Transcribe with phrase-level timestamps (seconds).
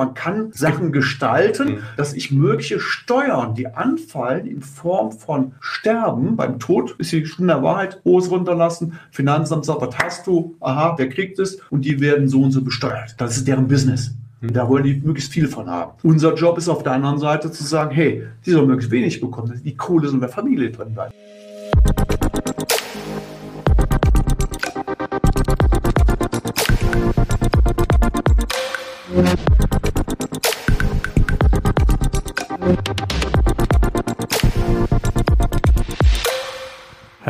[0.00, 1.78] Man kann Sachen gestalten, mhm.
[1.98, 7.52] dass ich mögliche Steuern, die anfallen in Form von Sterben, beim Tod ist die Stunde
[7.52, 10.56] der Wahrheit, Hose runterlassen, Finanzamt sagt, was hast du?
[10.60, 11.60] Aha, wer kriegt es?
[11.68, 13.14] Und die werden so und so besteuert.
[13.18, 14.14] Das ist deren Business.
[14.40, 14.54] Mhm.
[14.54, 15.92] Da wollen die möglichst viel von haben.
[16.02, 19.60] Unser Job ist auf der anderen Seite zu sagen, hey, die sollen möglichst wenig bekommen,
[19.62, 21.12] die Kohle soll in der Familie drin bleiben.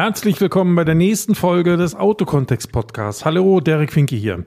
[0.01, 3.27] Herzlich willkommen bei der nächsten Folge des Autokontext Podcasts.
[3.27, 4.47] Hallo, Derek Finke hier.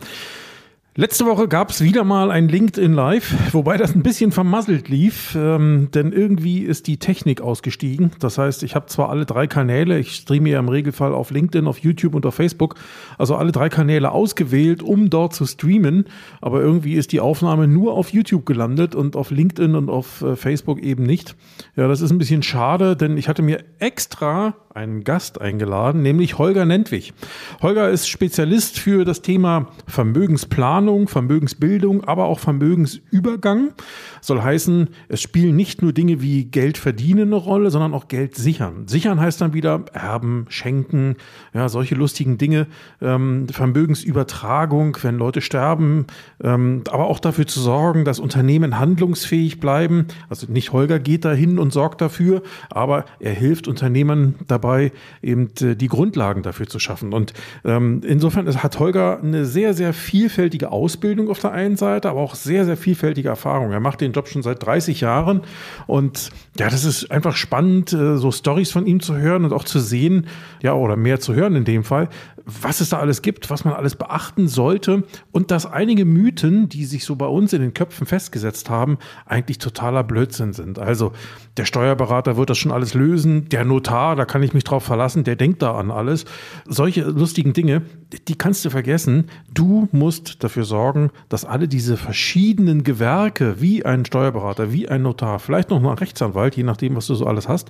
[0.96, 5.36] Letzte Woche gab es wieder mal ein LinkedIn Live, wobei das ein bisschen vermasselt lief,
[5.36, 8.12] ähm, denn irgendwie ist die Technik ausgestiegen.
[8.20, 11.68] Das heißt, ich habe zwar alle drei Kanäle, ich streame ja im Regelfall auf LinkedIn,
[11.68, 12.76] auf YouTube und auf Facebook,
[13.18, 16.06] also alle drei Kanäle ausgewählt, um dort zu streamen,
[16.42, 20.36] aber irgendwie ist die Aufnahme nur auf YouTube gelandet und auf LinkedIn und auf äh,
[20.36, 21.36] Facebook eben nicht.
[21.76, 26.40] Ja, das ist ein bisschen schade, denn ich hatte mir extra einen Gast eingeladen, nämlich
[26.40, 27.14] Holger Nentwich.
[27.62, 33.74] Holger ist Spezialist für das Thema Vermögensplanung, Vermögensbildung, aber auch Vermögensübergang.
[34.22, 38.36] Soll heißen, es spielen nicht nur Dinge wie Geld verdienen eine Rolle, sondern auch Geld
[38.36, 38.88] sichern.
[38.88, 41.18] Sichern heißt dann wieder erben, schenken,
[41.54, 42.68] ja, solche lustigen Dinge,
[43.02, 46.08] ähm, Vermögensübertragung, wenn Leute sterben,
[46.44, 50.08] ähm, aber auch dafür zu sorgen, dass Unternehmen handlungsfähig bleiben.
[50.30, 55.50] Also nicht Holger geht dahin und sorgt dafür, aber er hilft Unternehmern dabei, dabei, eben
[55.62, 57.14] äh, die Grundlagen dafür zu schaffen.
[57.14, 57.34] Und
[57.66, 62.36] ähm, insofern hat Holger eine sehr, sehr vielfältige Ausbildung auf der einen Seite, aber auch
[62.36, 63.72] sehr, sehr vielfältige Erfahrung.
[63.72, 65.42] Er macht den Job schon seit 30 Jahren
[65.86, 69.64] und ja, das ist einfach spannend, äh, so Stories von ihm zu hören und auch
[69.64, 70.28] zu sehen,
[70.62, 72.10] ja, oder mehr zu hören in dem Fall,
[72.46, 76.86] was es da alles gibt, was man alles beachten sollte und dass einige Mythen, die
[76.86, 80.78] sich so bei uns in den Köpfen festgesetzt haben, eigentlich totaler Blödsinn sind.
[80.78, 81.14] Also
[81.58, 85.24] der Steuerberater wird das schon alles lösen, der Notar, da kann ich mich drauf verlassen,
[85.24, 86.26] der denkt da an alles.
[86.68, 87.84] Solche lustigen Dinge,
[88.28, 89.30] die kannst du vergessen.
[89.54, 95.40] Du musst dafür sorgen, dass alle diese verschiedenen Gewerke, wie ein Steuerberater, wie ein Notar,
[95.40, 97.70] vielleicht noch ein Rechtsanwalt, je nachdem, was du so alles hast,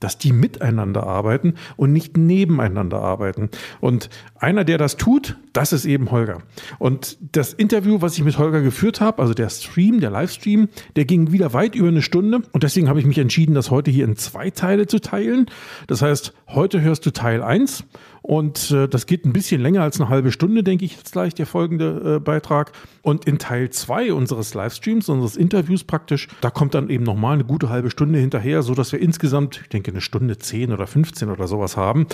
[0.00, 3.50] dass die miteinander arbeiten und nicht nebeneinander arbeiten.
[3.80, 6.42] Und einer, der das tut, das ist eben Holger.
[6.78, 11.04] Und das Interview, was ich mit Holger geführt habe, also der Stream, der Livestream, der
[11.04, 12.42] ging wieder weit über eine Stunde.
[12.52, 15.46] Und deswegen habe ich mich entschieden, das heute hier in zwei Teile zu teilen.
[15.86, 17.84] Das heißt, heute hörst du Teil 1
[18.26, 21.34] und äh, das geht ein bisschen länger als eine halbe Stunde, denke ich jetzt gleich,
[21.34, 22.72] der folgende äh, Beitrag.
[23.02, 27.44] Und in Teil 2 unseres Livestreams, unseres Interviews praktisch, da kommt dann eben nochmal eine
[27.44, 31.28] gute halbe Stunde hinterher, so dass wir insgesamt, ich denke, eine Stunde 10 oder 15
[31.28, 32.06] oder sowas haben.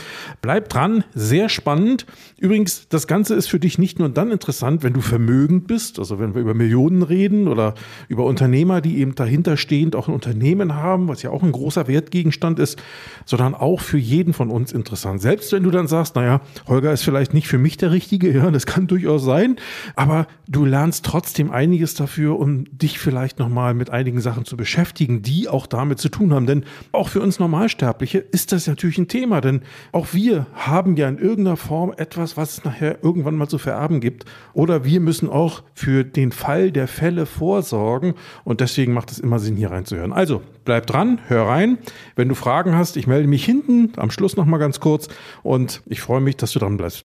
[0.43, 2.07] Bleibt dran, sehr spannend.
[2.41, 6.19] Übrigens, das Ganze ist für dich nicht nur dann interessant, wenn du vermögend bist, also
[6.19, 7.75] wenn wir über Millionen reden oder
[8.09, 11.87] über Unternehmer, die eben dahinter stehend auch ein Unternehmen haben, was ja auch ein großer
[11.87, 12.83] Wertgegenstand ist,
[13.27, 15.23] sondern auch für jeden von uns interessant.
[15.23, 18.31] Selbst wenn du dann sagst, sagst, naja, Holger ist vielleicht nicht für mich der Richtige,
[18.35, 19.57] ja, das kann durchaus sein,
[19.97, 25.23] aber du lernst trotzdem einiges dafür, um dich vielleicht nochmal mit einigen Sachen zu beschäftigen,
[25.23, 26.47] die auch damit zu tun haben.
[26.47, 29.63] Denn auch für uns Normalsterbliche ist das natürlich ein Thema, denn
[29.93, 34.01] auch wir haben ja in irgendeiner Form etwas, was es nachher irgendwann mal zu vererben
[34.01, 34.25] gibt.
[34.53, 39.39] Oder wir müssen auch für den Fall der Fälle vorsorgen und deswegen macht es immer
[39.39, 40.13] Sinn, hier reinzuhören.
[40.13, 41.79] Also bleib dran, hör rein.
[42.17, 45.09] Wenn du Fragen hast, ich melde mich hinten am Schluss nochmal ganz kurz
[45.43, 47.05] und ich freue mich, dass du dran bleibst.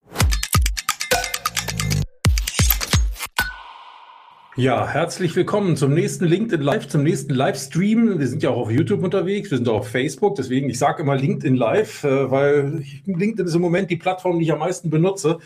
[4.55, 8.19] Ja, herzlich willkommen zum nächsten LinkedIn Live, zum nächsten Livestream.
[8.19, 10.35] Wir sind ja auch auf YouTube unterwegs, wir sind auch auf Facebook.
[10.35, 14.45] Deswegen, ich sage immer LinkedIn Live, äh, weil LinkedIn ist im Moment die Plattform, die
[14.45, 15.39] ich am meisten benutze.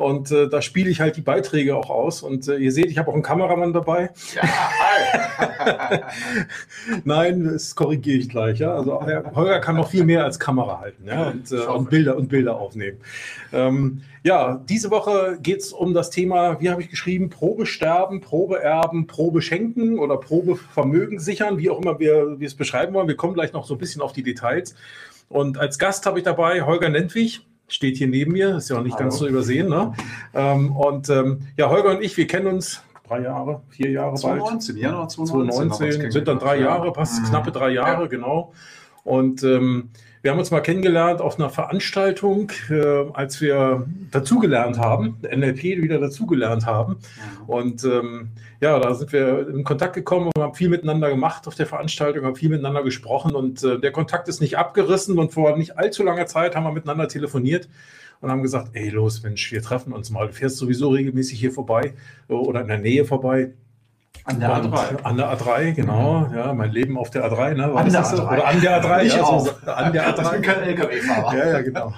[0.00, 2.22] Und äh, da spiele ich halt die Beiträge auch aus.
[2.22, 4.08] Und äh, ihr seht, ich habe auch einen Kameramann dabei.
[4.34, 6.00] Ja, hi.
[7.04, 8.60] Nein, das korrigiere ich gleich.
[8.60, 8.74] Ja?
[8.74, 8.98] Also
[9.34, 11.28] Holger kann noch viel mehr als Kamera halten ja?
[11.28, 12.96] und, äh, und Bilder und Bilder aufnehmen.
[13.52, 18.22] Ähm, ja, diese Woche geht es um das Thema, wie habe ich geschrieben, Probe sterben,
[18.22, 22.94] Probe erben, Probe schenken oder Probe Vermögen sichern, wie auch immer wir, wir es beschreiben
[22.94, 23.08] wollen.
[23.08, 24.74] Wir kommen gleich noch so ein bisschen auf die Details.
[25.28, 27.42] Und als Gast habe ich dabei Holger Nentwich
[27.72, 29.04] steht hier neben mir, ist ja auch nicht Hallo.
[29.04, 29.68] ganz so übersehen.
[29.68, 29.92] Ne?
[30.34, 34.74] Ähm, und ähm, ja, Holger und ich, wir kennen uns drei Jahre, vier Jahre 2019,
[34.74, 34.82] bald.
[34.82, 35.72] Januar 2019.
[35.72, 37.26] 2019 sind dann drei Jahre, passt mhm.
[37.26, 38.08] knappe drei Jahre, ja.
[38.08, 38.52] genau.
[39.02, 39.90] Und ähm,
[40.22, 45.98] wir haben uns mal kennengelernt auf einer Veranstaltung, äh, als wir dazugelernt haben, NLP wieder
[45.98, 46.96] dazugelernt haben.
[47.46, 48.30] Und ähm,
[48.60, 52.24] ja, da sind wir in Kontakt gekommen und haben viel miteinander gemacht auf der Veranstaltung,
[52.26, 56.02] haben viel miteinander gesprochen und äh, der Kontakt ist nicht abgerissen und vor nicht allzu
[56.02, 57.68] langer Zeit haben wir miteinander telefoniert
[58.20, 60.26] und haben gesagt, ey, los, Mensch, wir treffen uns mal.
[60.26, 61.94] Du fährst sowieso regelmäßig hier vorbei
[62.28, 63.54] äh, oder in der Nähe vorbei
[64.30, 65.02] An der A3.
[65.02, 66.20] An der A3, genau.
[66.20, 66.34] Mhm.
[66.36, 67.74] Ja, mein Leben auf der A3, ne?
[67.74, 68.16] War an der A3.
[68.16, 68.28] So?
[68.28, 69.02] Oder an der A3.
[69.04, 69.46] Ich ja, auch.
[69.46, 70.22] So, an der A3.
[70.22, 71.36] Ich bin kein LKW-Fahrer.
[71.36, 71.92] Ja, ja, genau.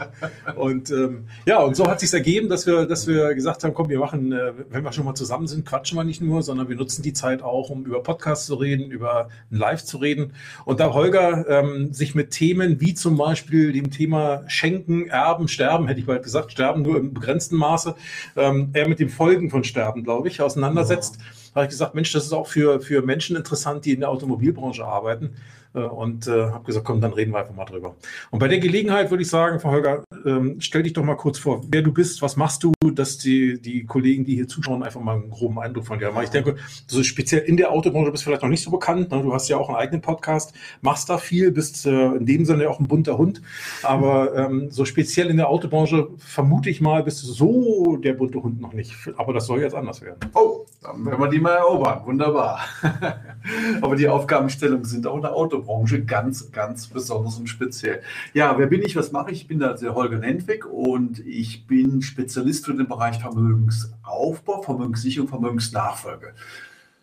[0.56, 3.88] Und ähm, ja, und so hat sich ergeben, dass wir, dass wir gesagt haben, komm,
[3.88, 6.76] wir machen, äh, wenn wir schon mal zusammen sind, quatschen wir nicht nur, sondern wir
[6.76, 10.32] nutzen die Zeit auch, um über Podcasts zu reden, über ein Live zu reden.
[10.64, 15.86] Und da Holger ähm, sich mit Themen wie zum Beispiel dem Thema Schenken, Erben, Sterben,
[15.88, 17.94] hätte ich bald gesagt, Sterben nur im begrenzten Maße,
[18.36, 21.18] ähm, er mit den Folgen von Sterben, glaube ich, auseinandersetzt.
[21.18, 24.10] Ja habe ich gesagt, Mensch, das ist auch für, für Menschen interessant, die in der
[24.10, 25.36] Automobilbranche arbeiten.
[25.74, 27.94] Äh, und äh, habe gesagt, komm, dann reden wir einfach mal drüber.
[28.30, 31.38] Und bei der Gelegenheit würde ich sagen, Frau Holger, ähm, stell dich doch mal kurz
[31.38, 35.00] vor, wer du bist, was machst du, dass die, die Kollegen, die hier zuschauen, einfach
[35.00, 36.22] mal einen groben Eindruck von dir haben.
[36.22, 39.10] Ich denke, so speziell in der Autobranche bist du vielleicht noch nicht so bekannt.
[39.10, 39.22] Ne?
[39.22, 42.68] Du hast ja auch einen eigenen Podcast, machst da viel, bist äh, in dem Sinne
[42.68, 43.42] auch ein bunter Hund.
[43.82, 48.42] Aber ähm, so speziell in der Autobranche vermute ich mal, bist du so der bunte
[48.42, 48.94] Hund noch nicht.
[49.16, 50.18] Aber das soll jetzt anders werden.
[50.34, 52.02] Oh, dann werden wir die mal erobern.
[52.04, 52.60] Wunderbar.
[53.80, 58.02] Aber die Aufgabenstellungen sind auch in der Autobranche ganz, ganz besonders und speziell.
[58.34, 58.96] Ja, wer bin ich?
[58.96, 59.42] Was mache ich?
[59.42, 66.34] Ich bin der Holger Nentwig und ich bin Spezialist für den Bereich Vermögensaufbau, Vermögenssicherung, Vermögensnachfolge.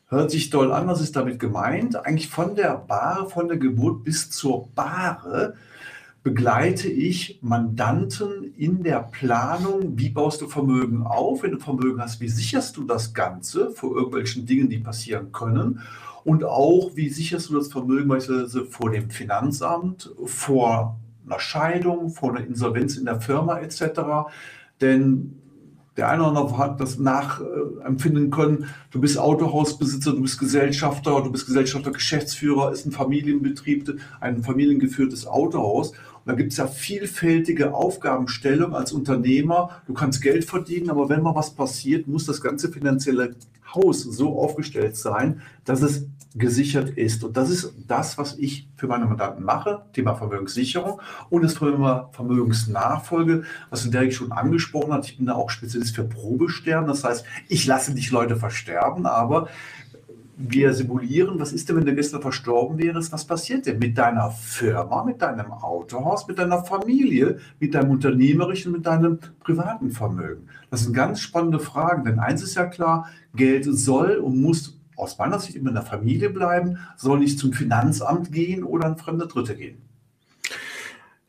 [0.08, 1.96] Hört sich toll an, was ist damit gemeint?
[1.96, 5.56] Eigentlich von der Bahre, von der Geburt bis zur Bahre
[6.24, 12.20] begleite ich Mandanten in der Planung, wie baust du Vermögen auf, wenn du Vermögen hast,
[12.22, 15.82] wie sicherst du das Ganze vor irgendwelchen Dingen, die passieren können
[16.24, 22.36] und auch, wie sicherst du das Vermögen beispielsweise vor dem Finanzamt, vor einer Scheidung, vor
[22.36, 24.30] einer Insolvenz in der Firma etc.
[24.82, 25.36] Denn
[26.00, 28.68] der eine oder andere hat das nachempfinden können.
[28.90, 35.28] Du bist Autohausbesitzer, du bist Gesellschafter, du bist Gesellschafter, Geschäftsführer, ist ein Familienbetrieb, ein familiengeführtes
[35.28, 35.92] Autohaus.
[36.30, 39.82] Da gibt es ja vielfältige Aufgabenstellungen als Unternehmer.
[39.88, 43.34] Du kannst Geld verdienen, aber wenn mal was passiert, muss das ganze finanzielle
[43.74, 46.06] Haus so aufgestellt sein, dass es
[46.36, 47.24] gesichert ist.
[47.24, 52.12] Und das ist das, was ich für meine Mandanten mache, Thema Vermögenssicherung und das Thema
[52.12, 55.08] Vermögensnachfolge, was Derek schon angesprochen hat.
[55.08, 56.88] Ich bin da auch Spezialist für Probesterben.
[56.88, 59.50] Das heißt, ich lasse nicht Leute versterben, aber
[60.42, 64.32] wir simulieren, was ist denn, wenn du gestern verstorben wärst, was passiert denn mit deiner
[64.32, 70.48] Firma, mit deinem Autohaus, mit deiner Familie, mit deinem unternehmerischen, mit deinem privaten Vermögen?
[70.72, 75.18] Das sind ganz spannende Fragen, denn eins ist ja klar, Geld soll und muss aus
[75.18, 79.28] meiner Sicht immer in der Familie bleiben, soll nicht zum Finanzamt gehen oder an fremde
[79.28, 79.89] Dritte gehen.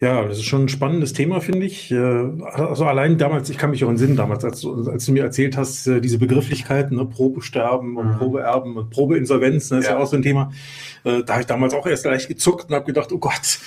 [0.02, 1.90] Ja, das ist schon ein spannendes Thema, finde ich.
[1.90, 5.58] Äh, also allein damals, ich kann mich auch entsinnen damals, als, als du mir erzählt
[5.58, 8.16] hast, äh, diese Begrifflichkeiten, ne, Probesterben und mhm.
[8.16, 9.92] Probeerben und Probeinsolvenz, ne, ist ja.
[9.92, 10.52] ja auch so ein Thema.
[11.04, 13.58] Äh, da habe ich damals auch erst leicht gezuckt und habe gedacht, oh Gott,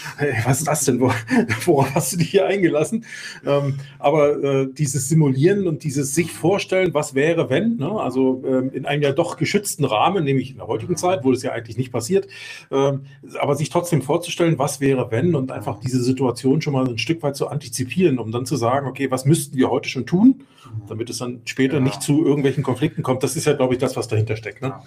[0.45, 0.99] was ist das denn?
[1.65, 3.05] Worauf hast du dich hier eingelassen?
[3.45, 7.91] Ähm, aber dieses Simulieren und dieses sich vorstellen, was wäre, wenn, ne?
[7.99, 11.43] also ähm, in einem ja doch geschützten Rahmen, nämlich in der heutigen Zeit, wo das
[11.43, 12.27] ja eigentlich nicht passiert,
[12.71, 13.01] ähm,
[13.39, 16.97] aber sich trotzdem vorzustellen, was wäre, wenn und einfach diese Situation Situation schon mal ein
[16.97, 20.43] Stück weit zu antizipieren, um dann zu sagen, okay, was müssten wir heute schon tun,
[20.87, 21.79] damit es dann später ja.
[21.81, 23.23] nicht zu irgendwelchen Konflikten kommt.
[23.23, 24.61] Das ist ja, glaube ich, das, was dahinter steckt.
[24.61, 24.69] Ne?
[24.69, 24.83] Ja.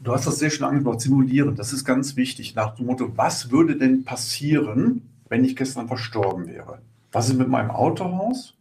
[0.00, 1.56] Du hast das sehr schön angesprochen, simulieren.
[1.56, 2.54] Das ist ganz wichtig.
[2.54, 6.78] Nach dem Motto, was würde denn passieren, wenn ich gestern verstorben wäre?
[7.10, 8.54] Was ist mit meinem Autohaus?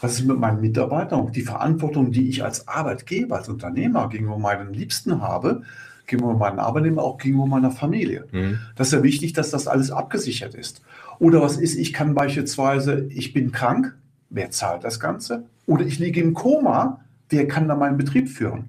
[0.00, 1.20] Was ist mit meinen Mitarbeitern?
[1.20, 5.62] Und die Verantwortung, die ich als Arbeitgeber, als Unternehmer gegenüber meinen Liebsten habe,
[6.06, 8.26] gegenüber meinen Arbeitnehmern, auch gegenüber meiner Familie.
[8.32, 8.58] Mhm.
[8.76, 10.82] Das ist ja wichtig, dass das alles abgesichert ist.
[11.18, 13.96] Oder was ist, ich kann beispielsweise, ich bin krank,
[14.30, 15.44] wer zahlt das Ganze?
[15.66, 18.68] Oder ich liege im Koma, wer kann da meinen Betrieb führen?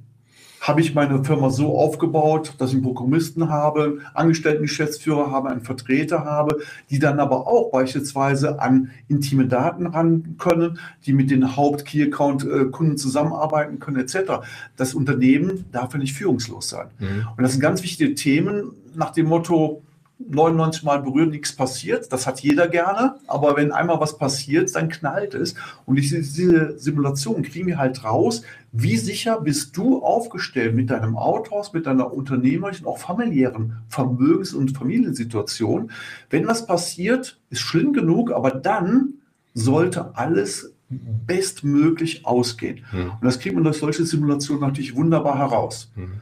[0.67, 6.25] Habe ich meine Firma so aufgebaut, dass ich einen Prokuristen habe, Angestellten-Geschäftsführer habe, einen Vertreter
[6.25, 6.59] habe,
[6.89, 13.79] die dann aber auch beispielsweise an intime Daten ran können, die mit den Haupt-Key-Account-Kunden zusammenarbeiten
[13.79, 14.41] können, etc.
[14.75, 16.87] Das Unternehmen darf ja nicht führungslos sein.
[16.99, 17.27] Mhm.
[17.37, 19.83] Und das sind ganz wichtige Themen nach dem Motto,
[20.19, 22.11] 99 Mal berühren, nichts passiert.
[22.11, 23.15] Das hat jeder gerne.
[23.27, 25.53] Aber wenn einmal was passiert, dann knallt es.
[25.85, 28.41] Und diese, diese Simulation kriegen wir halt raus.
[28.71, 34.75] Wie sicher bist du aufgestellt mit deinem Autohaus, mit deiner unternehmerischen, auch familiären Vermögens- und
[34.75, 35.91] Familiensituation?
[36.29, 39.13] Wenn was passiert, ist schlimm genug, aber dann
[39.53, 42.85] sollte alles bestmöglich ausgehen.
[42.91, 43.11] Mhm.
[43.11, 45.91] Und das kriegt man durch solche Simulationen natürlich wunderbar heraus.
[45.95, 46.21] Mhm.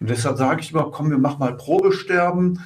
[0.00, 2.60] Und deshalb sage ich immer, komm, wir machen mal Probesterben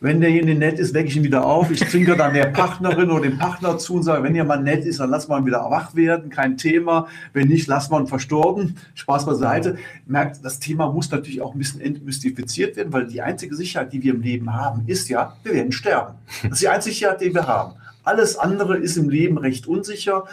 [0.00, 1.70] wenn derjenige nett ist, wecke ich ihn wieder auf.
[1.70, 4.86] Ich zwinker dann der Partnerin oder dem Partner zu und sage, wenn ihr mal nett
[4.86, 7.06] ist, dann lass mal wieder wach werden, kein Thema.
[7.34, 8.76] Wenn nicht, lass mal verstorben.
[8.94, 9.76] Spaß beiseite.
[10.06, 14.02] Merkt, das Thema muss natürlich auch ein bisschen entmystifiziert werden, weil die einzige Sicherheit, die
[14.02, 16.14] wir im Leben haben, ist ja, wir werden sterben.
[16.42, 17.74] Das ist die einzige Sicherheit, die wir haben.
[18.02, 20.24] Alles andere ist im Leben recht unsicher.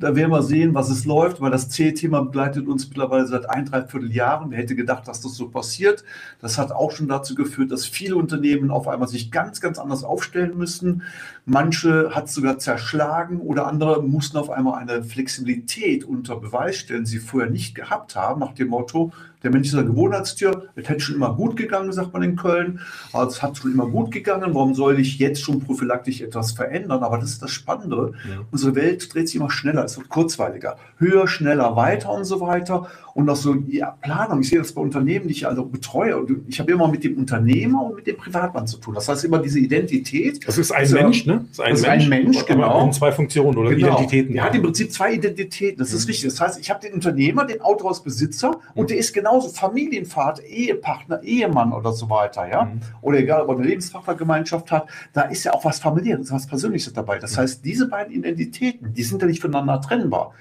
[0.00, 3.66] Da werden wir sehen, was es läuft, weil das C-Thema begleitet uns mittlerweile seit ein,
[3.66, 4.50] dreiviertel Jahren.
[4.50, 6.04] Wer hätte gedacht, dass das so passiert?
[6.40, 10.02] Das hat auch schon dazu geführt, dass viele Unternehmen auf einmal sich ganz, ganz anders
[10.02, 11.02] aufstellen müssen.
[11.44, 17.04] Manche hat es sogar zerschlagen oder andere mussten auf einmal eine Flexibilität unter Beweis stellen,
[17.04, 20.68] die sie vorher nicht gehabt haben, nach dem Motto, der Mensch ist ein Gewohnheitstier.
[20.76, 22.80] Es hätte schon immer gut gegangen, sagt man in Köln.
[23.12, 24.54] Also es hat schon immer gut gegangen.
[24.54, 27.02] Warum soll ich jetzt schon prophylaktisch etwas verändern?
[27.02, 28.12] Aber das ist das Spannende.
[28.28, 28.40] Ja.
[28.50, 30.76] Unsere Welt dreht sich immer schneller, es wird kurzweiliger.
[30.98, 32.88] Höher, schneller, weiter und so weiter.
[33.14, 34.40] Und auch so ja, Planung.
[34.40, 36.16] Ich sehe das bei Unternehmen, die ich also betreue.
[36.16, 38.94] Und ich habe immer mit dem Unternehmer und mit dem Privatmann zu tun.
[38.94, 40.46] Das heißt immer diese Identität.
[40.46, 41.44] Das ist ein also, Mensch, ne?
[41.48, 42.86] Das ist ein, das Mensch, ein Mensch, genau.
[42.86, 43.88] In zwei Funktionen oder genau.
[43.88, 44.36] Identitäten.
[44.36, 45.78] Er hat im Prinzip zwei Identitäten.
[45.78, 46.10] Das ist mhm.
[46.10, 46.30] richtig.
[46.30, 48.56] Das heißt, ich habe den Unternehmer, den Autohausbesitzer mhm.
[48.74, 52.48] und der ist genauso Familienvater, Ehepartner, Ehemann oder so weiter.
[52.48, 52.64] Ja?
[52.64, 52.80] Mhm.
[53.00, 54.88] Oder egal, ob er eine Lebenspartnergemeinschaft hat.
[55.12, 57.18] Da ist ja auch was Familiäres, was Persönliches dabei.
[57.18, 57.42] Das mhm.
[57.42, 60.32] heißt, diese beiden Identitäten, die sind ja nicht voneinander trennbar.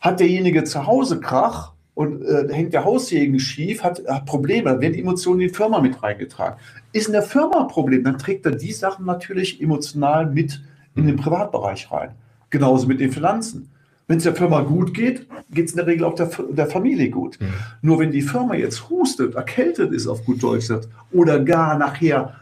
[0.00, 4.80] Hat derjenige zu Hause Krach, und äh, hängt der Haussegen schief, hat, hat Probleme, dann
[4.80, 6.58] werden Emotionen in die Firma mit reingetragen.
[6.92, 10.62] Ist in der Firma ein Problem, dann trägt er die Sachen natürlich emotional mit
[10.94, 12.12] in den Privatbereich rein.
[12.48, 13.70] Genauso mit den Finanzen.
[14.10, 17.10] Wenn es der Firma gut geht, geht es in der Regel auch der, der Familie
[17.10, 17.38] gut.
[17.40, 17.46] Mhm.
[17.80, 20.68] Nur wenn die Firma jetzt hustet, erkältet ist auf gut Deutsch
[21.12, 22.34] oder gar nachher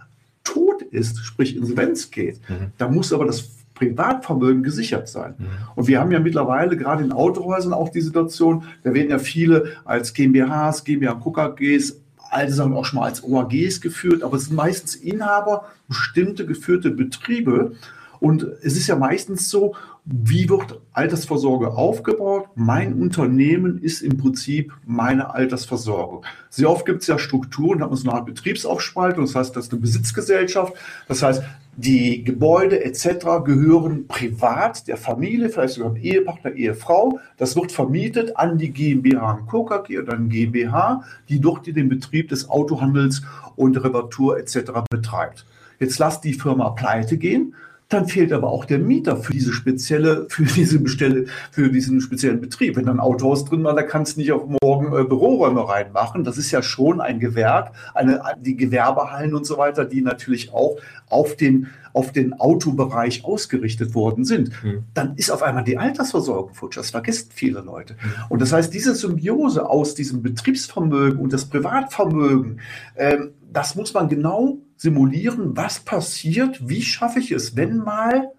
[0.44, 2.72] tot ist, sprich Insolvenz geht, mhm.
[2.78, 5.34] dann muss aber das Privatvermögen gesichert sein.
[5.36, 5.46] Mhm.
[5.74, 9.72] Und wir haben ja mittlerweile gerade in Autohäusern auch die Situation, da werden ja viele
[9.84, 14.56] als GmbHs, GmbH KKGs, alte Sachen auch schon mal als OAGs geführt, aber es sind
[14.56, 17.72] meistens Inhaber bestimmte geführte Betriebe.
[18.20, 19.74] Und es ist ja meistens so,
[20.10, 22.48] wie wird Altersvorsorge aufgebaut?
[22.54, 26.24] Mein Unternehmen ist im Prinzip meine Altersversorgung.
[26.48, 29.54] Sehr oft gibt es ja Strukturen, da hat man so eine Art Betriebsaufspaltung, das heißt,
[29.54, 30.72] das ist eine Besitzgesellschaft.
[31.08, 31.42] Das heißt,
[31.76, 33.44] die Gebäude etc.
[33.44, 37.20] gehören privat der Familie, vielleicht sogar dem Ehepartner, Ehefrau.
[37.36, 39.66] Das wird vermietet an die GmbH und Co.
[39.66, 43.22] Oder an GmbH, die dort den Betrieb des Autohandels
[43.56, 44.72] und Reparatur etc.
[44.90, 45.44] betreibt.
[45.78, 47.54] Jetzt lasst die Firma pleite gehen
[47.88, 52.40] dann fehlt aber auch der Mieter für diese spezielle, für diese Bestelle, für diesen speziellen
[52.40, 52.76] Betrieb.
[52.76, 56.22] Wenn da ein Autohaus drin war, da kannst du nicht auf morgen äh, Büroräume reinmachen.
[56.22, 60.76] Das ist ja schon ein Gewerk, eine, die Gewerbehallen und so weiter, die natürlich auch
[61.08, 64.50] auf den, auf den Autobereich ausgerichtet worden sind.
[64.62, 64.84] Mhm.
[64.92, 66.76] Dann ist auf einmal die Altersversorgung futsch.
[66.76, 67.94] Das vergessen viele Leute.
[67.94, 68.12] Mhm.
[68.28, 72.60] Und das heißt, diese Symbiose aus diesem Betriebsvermögen und das Privatvermögen,
[72.96, 78.32] ähm, das muss man genau simulieren, was passiert, wie schaffe ich es, wenn mal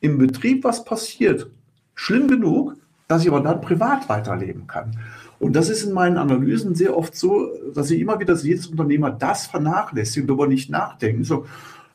[0.00, 1.50] im Betrieb was passiert,
[1.94, 2.76] schlimm genug,
[3.08, 4.96] dass ich aber dann privat weiterleben kann.
[5.38, 9.10] Und das ist in meinen Analysen sehr oft so, dass ich immer wieder jedes Unternehmer
[9.10, 11.24] das vernachlässigt und darüber nicht nachdenken.
[11.24, 11.46] So,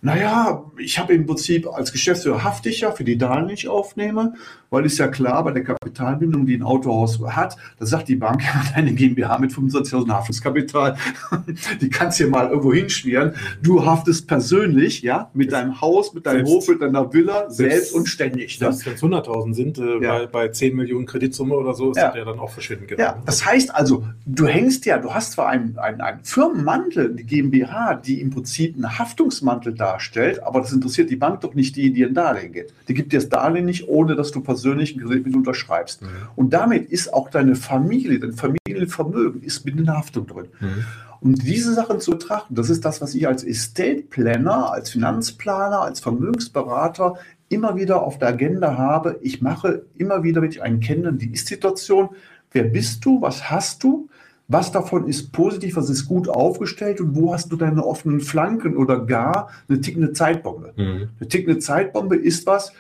[0.02, 4.34] naja, ich habe im Prinzip als Geschäftsführer haftig ja für die Darlehen, die ich aufnehme,
[4.72, 8.42] weil ist ja klar, bei der Kapitalbindung, die ein Autohaus hat, da sagt die Bank,
[8.44, 10.98] ja, deine GmbH mit 25.000 Haftungskapital,
[11.82, 13.34] die kannst du hier mal irgendwo hinschmieren.
[13.62, 17.96] Du haftest persönlich, ja, mit deinem Haus, mit deinem Hof, mit deiner Villa, selbst, selbst
[17.96, 18.60] und ständig.
[18.60, 18.74] Ne?
[18.74, 20.20] Selbst wenn es 100.000 sind, äh, ja.
[20.20, 22.12] bei, bei 10 Millionen Kreditsumme oder so, ist ja.
[22.12, 23.02] der dann auch verschwinden genau.
[23.02, 27.26] Ja, das heißt also, du hängst ja, du hast zwar einen, einen, einen Firmenmantel, die
[27.26, 31.92] GmbH, die im Prinzip einen Haftungsmantel darstellt, aber das interessiert die Bank doch nicht, die
[31.94, 32.74] dir ein Darlehen gibt.
[32.88, 36.02] Die gibt dir das Darlehen nicht, ohne dass du persönlich persönlichen Kredit mit unterschreibst.
[36.02, 36.08] Mhm.
[36.36, 40.48] Und damit ist auch deine Familie, dein Familienvermögen ist mit in der Haftung drin.
[40.60, 40.86] Mhm.
[41.20, 45.82] Und diese Sachen zu betrachten, das ist das, was ich als Estate Planner, als Finanzplaner,
[45.82, 47.16] als Vermögensberater
[47.50, 49.20] immer wieder auf der Agenda habe.
[49.22, 52.10] Ich mache immer wieder, wenn ich einen kenne, die Ist-Situation.
[52.52, 53.22] Wer bist du?
[53.22, 54.10] Was hast du?
[54.48, 58.76] Was davon ist positiv, was ist gut aufgestellt und wo hast du deine offenen Flanken
[58.76, 60.74] oder gar eine tickende Zeitbombe?
[60.76, 61.10] Mhm.
[61.20, 62.74] Eine tickende Zeitbombe ist was,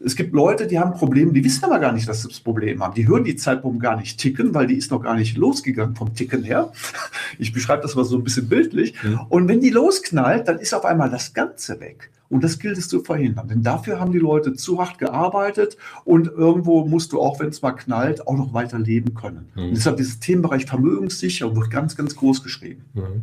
[0.00, 2.82] es gibt Leute, die haben Probleme, die wissen aber gar nicht, dass sie das Problem
[2.82, 2.94] haben.
[2.94, 6.14] Die hören die Zeitbombe gar nicht ticken, weil die ist noch gar nicht losgegangen vom
[6.14, 6.72] Ticken her.
[7.38, 8.94] Ich beschreibe das mal so ein bisschen bildlich.
[9.02, 9.20] Mhm.
[9.28, 12.10] Und wenn die losknallt, dann ist auf einmal das Ganze weg.
[12.30, 13.48] Und das gilt es zu verhindern.
[13.48, 17.62] Denn dafür haben die Leute zu hart gearbeitet und irgendwo musst du, auch wenn es
[17.62, 19.50] mal knallt, auch noch weiter leben können.
[19.54, 19.62] Mhm.
[19.64, 22.84] Und deshalb dieses Themenbereich Vermögenssicherung wird ganz, ganz groß geschrieben.
[22.94, 23.22] Mhm.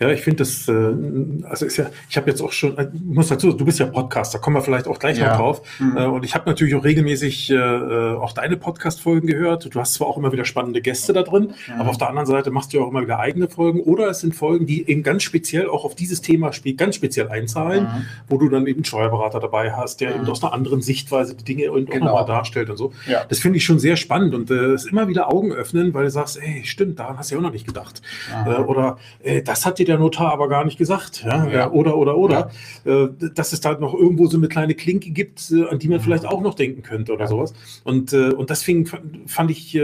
[0.00, 0.94] Ja, ich finde das, äh,
[1.44, 3.86] also ist ja, ich habe jetzt auch schon, ich äh, muss dazu, du bist ja
[3.86, 5.30] Podcaster, kommen wir vielleicht auch gleich ja.
[5.30, 5.62] noch drauf.
[5.78, 5.96] Mhm.
[5.96, 9.72] Äh, und ich habe natürlich auch regelmäßig auch deine Podcast-Folgen gehört.
[9.72, 11.80] Du hast zwar auch immer wieder spannende Gäste da drin, mhm.
[11.80, 14.20] aber auf der anderen Seite machst du ja auch immer wieder eigene Folgen oder es
[14.20, 18.04] sind Folgen, die eben ganz speziell auch auf dieses Thema ganz speziell einzahlen, mhm.
[18.38, 20.22] Wo du dann eben einen Steuerberater dabei hast, der mhm.
[20.22, 22.06] eben aus einer anderen Sichtweise die Dinge und genau.
[22.06, 22.92] nochmal darstellt und so.
[23.06, 23.24] Ja.
[23.28, 26.04] Das finde ich schon sehr spannend und es äh, ist immer wieder Augen öffnen, weil
[26.04, 28.00] du sagst, ey, stimmt, daran hast du ja auch noch nicht gedacht.
[28.46, 31.24] Äh, oder äh, das hat dir der Notar aber gar nicht gesagt.
[31.24, 31.46] Ja?
[31.48, 31.70] ja.
[31.70, 32.50] Oder, oder, oder.
[32.84, 33.04] Ja.
[33.04, 36.00] Äh, dass es da noch irgendwo so eine kleine Klinke gibt, äh, an die man
[36.00, 37.54] vielleicht auch noch denken könnte oder sowas.
[37.84, 38.86] Und, äh, und deswegen
[39.26, 39.78] fand ich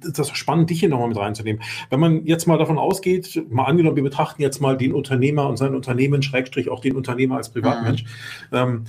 [0.00, 1.62] das spannend, dich hier nochmal mit reinzunehmen.
[1.90, 5.56] Wenn man jetzt mal davon ausgeht, mal angenommen, wir betrachten jetzt mal den Unternehmer und
[5.56, 7.87] sein Unternehmen, Schrägstrich auch den Unternehmer als Privatmensch.
[7.92, 8.06] Mhm.
[8.52, 8.84] Ähm,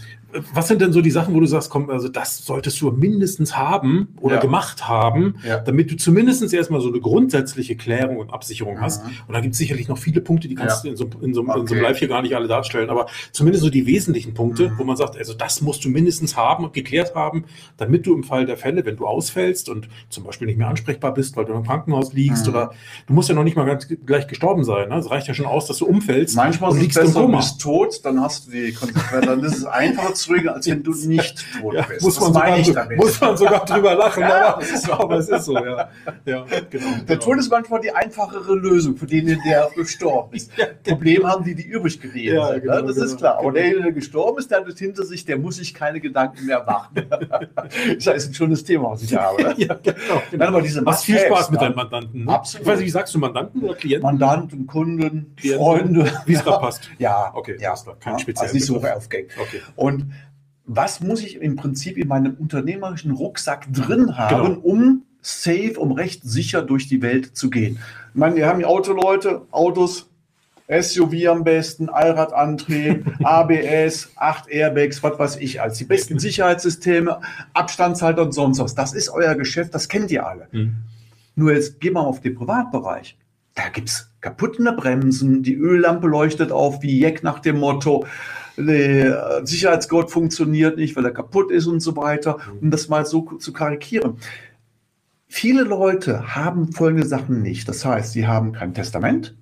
[0.53, 3.57] was sind denn so die Sachen, wo du sagst, komm, also das solltest du mindestens
[3.57, 4.41] haben oder ja.
[4.41, 5.59] gemacht haben, ja.
[5.59, 8.81] damit du zumindest erstmal so eine grundsätzliche Klärung und Absicherung mhm.
[8.81, 9.03] hast.
[9.27, 10.89] Und da gibt es sicherlich noch viele Punkte, die kannst ja.
[10.89, 11.59] du in so, in, so, okay.
[11.59, 14.69] in so einem Live hier gar nicht alle darstellen, aber zumindest so die wesentlichen Punkte,
[14.69, 14.77] mhm.
[14.77, 17.45] wo man sagt, also das musst du mindestens haben und geklärt haben,
[17.77, 21.13] damit du im Fall der Fälle, wenn du ausfällst und zum Beispiel nicht mehr ansprechbar
[21.13, 22.53] bist, weil du im Krankenhaus liegst mhm.
[22.53, 22.71] oder
[23.07, 24.89] du musst ja noch nicht mal ganz gleich gestorben sein.
[24.89, 24.97] Ne?
[24.97, 26.35] Es reicht ja schon aus, dass du umfällst.
[26.35, 27.37] Manchmal und liegst du im Koma.
[27.37, 29.25] bist tot, dann hast du die Konsequenz.
[29.25, 32.01] Dann ist es einfacher zurück, als wenn du nicht tot ja, bist.
[32.01, 34.93] Muss man, sogar, muss man sogar drüber lachen, ja, aber, so.
[34.93, 35.89] aber, es ist so, ja.
[36.25, 37.19] ja genau, der genau.
[37.19, 40.51] Tod ist manchmal die einfachere Lösung für den, der gestorben ist.
[40.59, 40.97] Ja, genau.
[40.97, 42.63] Problem haben die, die übrig geblieben ja, sind.
[42.63, 43.37] Genau, das genau, ist klar.
[43.39, 43.75] Aber genau.
[43.75, 47.07] der, der gestorben ist, der hat hinter sich, der muss sich keine Gedanken mehr machen.
[47.95, 49.53] das ist ein schönes Thema, was ich habe.
[49.57, 50.21] ja, genau.
[50.31, 52.25] Nein, aber diese Machst viel Spaß mit deinen Mandanten.
[52.25, 52.33] Ne?
[52.33, 52.65] Absolut.
[52.65, 54.03] Ich weiß nicht, wie sagst du Mandanten oder Klienten?
[54.03, 56.11] Mandanten, Kunden, Klienten, Freunde.
[56.25, 56.89] Wie es gerade passt.
[56.97, 57.57] Ja, okay.
[57.59, 58.41] Ja, kein spezielles.
[58.41, 59.31] Also nicht so aufgängt.
[59.39, 59.61] Okay.
[59.75, 60.08] Und
[60.71, 64.59] was muss ich im Prinzip in meinem unternehmerischen Rucksack drin haben, genau.
[64.59, 67.79] um safe, um recht sicher durch die Welt zu gehen.
[68.13, 70.11] Ich meine, wir haben die Autoleute, Autos,
[70.69, 77.19] SUV am besten, Allradantrieb, ABS, acht Airbags, was weiß ich, als die besten Sicherheitssysteme,
[77.53, 78.75] Abstandshalter und sonst was.
[78.75, 80.49] Das ist euer Geschäft, das kennt ihr alle.
[80.51, 80.75] Mhm.
[81.35, 83.17] Nur jetzt gehen wir auf den Privatbereich.
[83.55, 88.05] Da gibt es kaputte Bremsen, die Öllampe leuchtet auf wie Jack nach dem Motto
[88.65, 93.21] der Sicherheitsgurt funktioniert nicht, weil er kaputt ist und so weiter, um das mal so
[93.39, 94.17] zu karikieren.
[95.27, 97.67] Viele Leute haben folgende Sachen nicht.
[97.67, 99.35] Das heißt, sie haben kein Testament,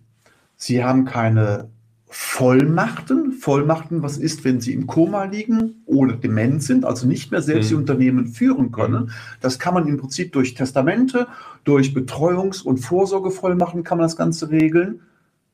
[0.55, 1.69] sie haben keine
[2.09, 3.33] Vollmachten.
[3.33, 7.67] Vollmachten, was ist, wenn sie im Koma liegen oder dement sind, also nicht mehr selbst
[7.67, 7.69] mhm.
[7.69, 9.05] die Unternehmen führen können.
[9.05, 9.09] Mhm.
[9.41, 11.27] Das kann man im Prinzip durch Testamente,
[11.63, 15.01] durch Betreuungs- und Vorsorgevollmachten kann man das Ganze regeln.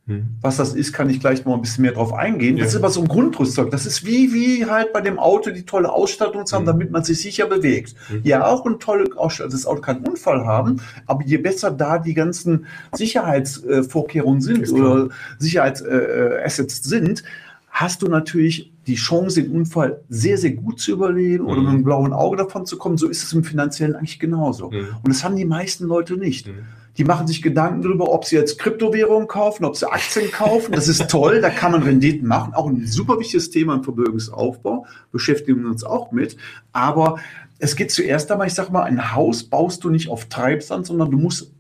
[0.06, 0.36] Hm.
[0.42, 2.58] Was das ist, kann ich gleich noch ein bisschen mehr drauf eingehen.
[2.58, 2.66] Ja.
[2.66, 3.72] Das ist aber so ein Grundrüstzeug.
[3.72, 6.68] Das ist wie, wie halt bei dem Auto die tolle Ausstattung zu haben, mhm.
[6.68, 7.96] damit man sich sicher bewegt.
[8.10, 8.20] Mhm.
[8.24, 9.54] Ja, auch eine tolle Ausstattung.
[9.54, 15.08] Das Auto kann einen Unfall haben, aber je besser da die ganzen Sicherheitsvorkehrungen sind oder
[15.40, 17.24] Sicherheitsassets äh, sind,
[17.70, 21.50] hast du natürlich die Chance, den Unfall sehr, sehr gut zu überleben mhm.
[21.50, 22.98] oder mit einem blauen Auge davon zu kommen.
[22.98, 24.70] So ist es im Finanziellen eigentlich genauso.
[24.70, 24.88] Mhm.
[25.02, 26.50] Und das haben die meisten Leute nicht.
[26.98, 30.74] Die machen sich Gedanken darüber, ob sie jetzt Kryptowährungen kaufen, ob sie Aktien kaufen.
[30.74, 32.54] Das ist toll, da kann man Renditen machen.
[32.54, 36.38] Auch ein super wichtiges Thema im Vermögensaufbau, beschäftigen wir uns auch mit.
[36.72, 37.20] Aber
[37.58, 41.10] es geht zuerst einmal, ich sage mal, ein Haus baust du nicht auf Treibsand, sondern
[41.10, 41.52] du musst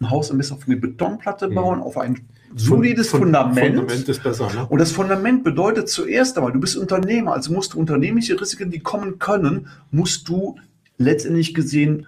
[0.00, 1.54] ein Haus am besten auf eine Betonplatte mhm.
[1.54, 1.84] bauen, mhm.
[1.84, 2.20] auf ein
[2.56, 3.76] solides Fundament.
[3.76, 4.66] Fundament ist besser, ne?
[4.68, 8.80] Und das Fundament bedeutet zuerst einmal, du bist Unternehmer, also musst du unternehmerische Risiken, die
[8.80, 10.56] kommen können, musst du
[10.98, 12.06] letztendlich gesehen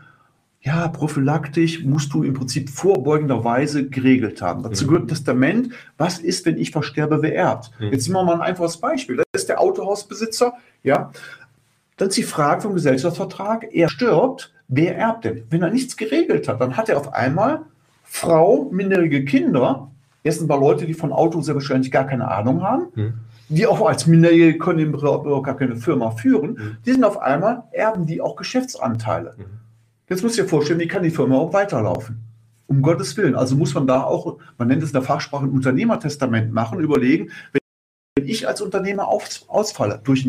[0.64, 4.62] ja, prophylaktisch musst du im Prinzip vorbeugenderweise geregelt haben.
[4.62, 4.88] Dazu mhm.
[4.88, 5.74] gehört ein Testament.
[5.98, 7.72] Was ist, wenn ich versterbe, wer erbt?
[7.80, 7.92] Mhm.
[7.92, 9.16] Jetzt nehmen wir mal ein einfaches Beispiel.
[9.16, 11.10] Das ist der Autohausbesitzer, ja.
[11.96, 15.44] Dann ist die Frage vom Gesellschaftsvertrag, er stirbt, wer erbt denn?
[15.50, 17.62] Wenn er nichts geregelt hat, dann hat er auf einmal
[18.04, 19.90] Frau, minderjährige Kinder,
[20.22, 23.14] erst ein paar Leute, die von Auto sehr wahrscheinlich gar keine Ahnung haben, mhm.
[23.48, 26.76] die auch als Minderjährige können gar keine Firma führen, mhm.
[26.86, 29.34] die sind auf einmal, erben die auch Geschäftsanteile.
[29.36, 29.62] Mhm.
[30.12, 32.22] Jetzt müsst ihr vorstellen, wie kann die Firma auch weiterlaufen?
[32.66, 33.34] Um Gottes Willen.
[33.34, 37.30] Also muss man da auch, man nennt es in der Fachsprache ein Unternehmertestament machen, überlegen,
[37.52, 40.26] wenn ich als Unternehmer auf, ausfalle, durch,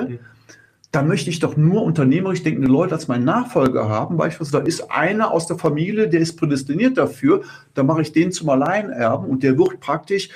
[0.94, 4.16] dann möchte ich doch nur unternehmerisch denkende Leute als meinen Nachfolger haben.
[4.16, 7.42] Beispielsweise, da ist einer aus der Familie, der ist prädestiniert dafür,
[7.74, 10.30] da mache ich den zum Alleinerben und der wird praktisch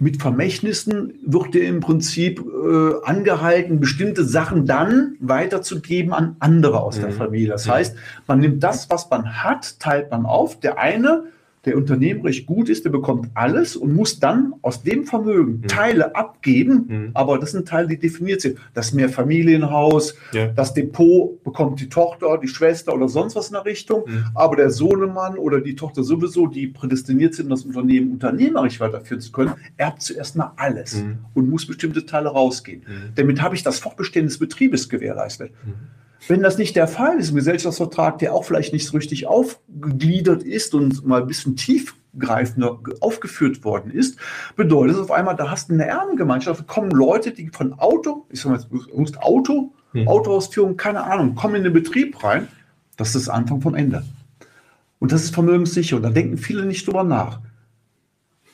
[0.00, 6.98] mit Vermächtnissen wird dir im Prinzip äh, angehalten, bestimmte Sachen dann weiterzugeben an andere aus
[6.98, 7.02] mhm.
[7.02, 7.48] der Familie.
[7.48, 7.96] Das heißt,
[8.28, 10.60] man nimmt das, was man hat, teilt man auf.
[10.60, 11.24] Der eine
[11.64, 15.68] der unternehmerisch gut ist, der bekommt alles und muss dann aus dem Vermögen mhm.
[15.68, 17.10] Teile abgeben, mhm.
[17.14, 18.58] aber das sind Teile, die definiert sind.
[18.74, 20.48] Das Mehrfamilienhaus, ja.
[20.48, 24.24] das Depot bekommt die Tochter, die Schwester oder sonst was in der Richtung, mhm.
[24.34, 29.32] aber der Sohnemann oder die Tochter sowieso, die prädestiniert sind, das Unternehmen unternehmerisch weiterführen zu
[29.32, 31.18] können, erbt zuerst mal alles mhm.
[31.34, 32.82] und muss bestimmte Teile rausgehen.
[32.86, 33.14] Mhm.
[33.14, 35.52] Damit habe ich das Fortbestehen des Betriebes gewährleistet.
[36.26, 40.42] Wenn das nicht der Fall ist, ein Gesellschaftsvertrag, der auch vielleicht nicht so richtig aufgegliedert
[40.42, 44.18] ist und mal ein bisschen tiefgreifender aufgeführt worden ist,
[44.56, 48.40] bedeutet es auf einmal, da hast du eine Erbengemeinschaft, kommen Leute, die von Auto, ich
[48.40, 50.08] sag mal, jetzt Auto, hm.
[50.08, 52.48] Autoausführung, keine Ahnung, kommen in den Betrieb rein,
[52.96, 54.04] das ist Anfang vom Ende.
[54.98, 55.96] Und das ist vermögenssicher.
[55.96, 57.40] Und da denken viele nicht drüber nach.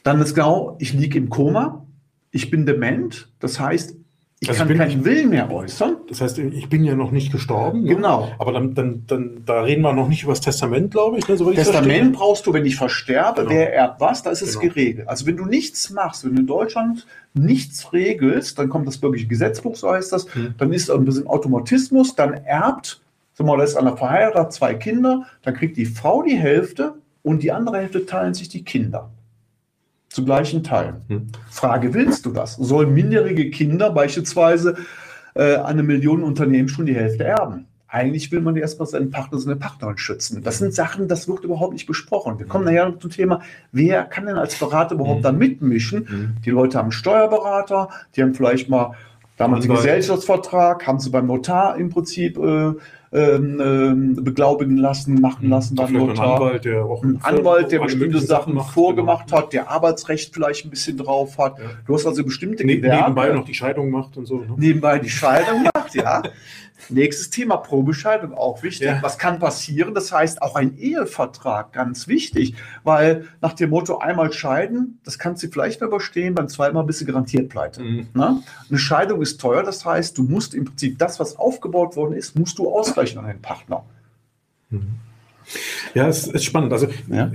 [0.02, 1.86] Dann ist genau, ich liege im Koma,
[2.30, 3.96] ich bin dement, das heißt,
[4.44, 5.96] ich Also kann bin keinen ich- Willen mehr äußern.
[6.08, 7.82] Das heißt, ich bin ja noch nicht gestorben.
[7.82, 7.94] Ne?
[7.96, 8.28] Genau.
[8.38, 11.26] Aber dann, dann, dann, da reden wir noch nicht über das Testament, glaube ich.
[11.28, 11.34] Ne?
[11.34, 12.10] ich Testament verstehe.
[12.10, 13.50] brauchst du, wenn ich versterbe, Genau.
[13.54, 14.72] wer erbt was, da ist es Genau.
[14.72, 15.08] geregelt.
[15.08, 19.26] Also wenn du nichts machst, wenn du in Deutschland nichts regelst, dann kommt das bürgerliche
[19.28, 20.54] Gesetzbuch, so heißt das, Hm.
[20.56, 23.00] dann ist ein bisschen Automatismus, dann erbt,
[23.34, 26.94] sagen wir mal, da ist einer verheiratet, zwei Kinder, dann kriegt die Frau die Hälfte
[27.22, 29.10] und die andere Hälfte teilen sich die Kinder.
[30.14, 31.02] Zu gleichen Teilen.
[31.08, 31.26] Hm.
[31.50, 32.54] Frage, willst du das?
[32.54, 34.76] Sollen minderjährige Kinder beispielsweise
[35.34, 37.66] äh, an einem Millionenunternehmen schon die Hälfte erben?
[37.88, 40.40] Eigentlich will man erstmal seinen Partner, seine Partnerin schützen.
[40.44, 42.38] Das sind Sachen, das wird überhaupt nicht besprochen.
[42.38, 43.40] Wir kommen nachher noch zum Thema,
[43.72, 45.22] wer kann denn als Berater überhaupt Mhm.
[45.24, 46.06] da mitmischen?
[46.08, 46.42] Mhm.
[46.44, 48.92] Die Leute haben einen Steuerberater, die haben vielleicht mal
[49.36, 49.74] damals einen.
[49.74, 52.72] Gesellschaftsvertrag, haben sie beim Notar im Prinzip äh,
[53.14, 55.86] ähm, ähm, beglaubigen lassen, machen lassen Mhm.
[55.86, 56.26] Vielleicht noch Notar.
[56.26, 59.38] ein Anwalt, der auch Ein Anwalt, der bestimmte Sachen macht, vorgemacht genau.
[59.38, 61.58] hat, der Arbeitsrecht vielleicht ein bisschen drauf hat.
[61.58, 61.64] Ja.
[61.86, 63.02] Du hast also bestimmte Ne Gewerke.
[63.02, 64.38] nebenbei noch die Scheidung macht und so.
[64.38, 64.46] Ne?
[64.56, 66.22] nebenbei die Scheidung macht, ja.
[66.88, 68.86] Nächstes Thema, Probescheidung, auch wichtig.
[68.86, 69.02] Ja.
[69.02, 69.94] Was kann passieren?
[69.94, 75.42] Das heißt, auch ein Ehevertrag, ganz wichtig, weil nach dem Motto einmal scheiden, das kannst
[75.42, 77.80] du vielleicht überstehen, beim zweiten Mal bist du garantiert pleite.
[77.80, 78.08] Mhm.
[78.12, 78.42] Ne?
[78.68, 82.38] Eine Scheidung ist teuer, das heißt, du musst im Prinzip das, was aufgebaut worden ist,
[82.38, 83.84] musst du ausgleichen an den Partner.
[85.94, 86.72] Ja, es ist spannend.
[86.72, 87.30] Also Ja.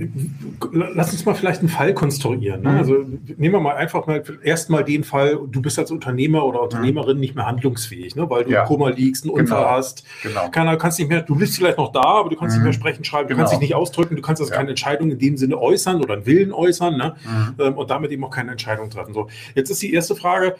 [0.72, 2.62] lass uns mal vielleicht einen Fall konstruieren.
[2.62, 2.70] Ne?
[2.70, 2.76] Mhm.
[2.76, 2.94] Also
[3.36, 7.34] nehmen wir mal einfach mal erstmal den Fall, du bist als Unternehmer oder Unternehmerin nicht
[7.34, 8.28] mehr handlungsfähig, ne?
[8.28, 8.62] weil du Ja.
[8.62, 9.70] im Koma liegst, einen Unfall Genau.
[9.70, 10.04] hast.
[10.22, 10.48] Genau.
[10.50, 12.62] Keiner kannst nicht mehr, du bist vielleicht noch da, aber du kannst Mhm.
[12.62, 13.38] nicht mehr sprechen, schreiben, du Genau.
[13.42, 14.58] kannst dich nicht ausdrücken, du kannst also Ja.
[14.58, 17.14] keine Entscheidung in dem Sinne äußern oder einen Willen äußern ne?
[17.24, 17.54] Mhm.
[17.62, 19.14] ähm, und damit eben auch keine Entscheidung treffen.
[19.14, 20.56] So, jetzt ist die erste Frage,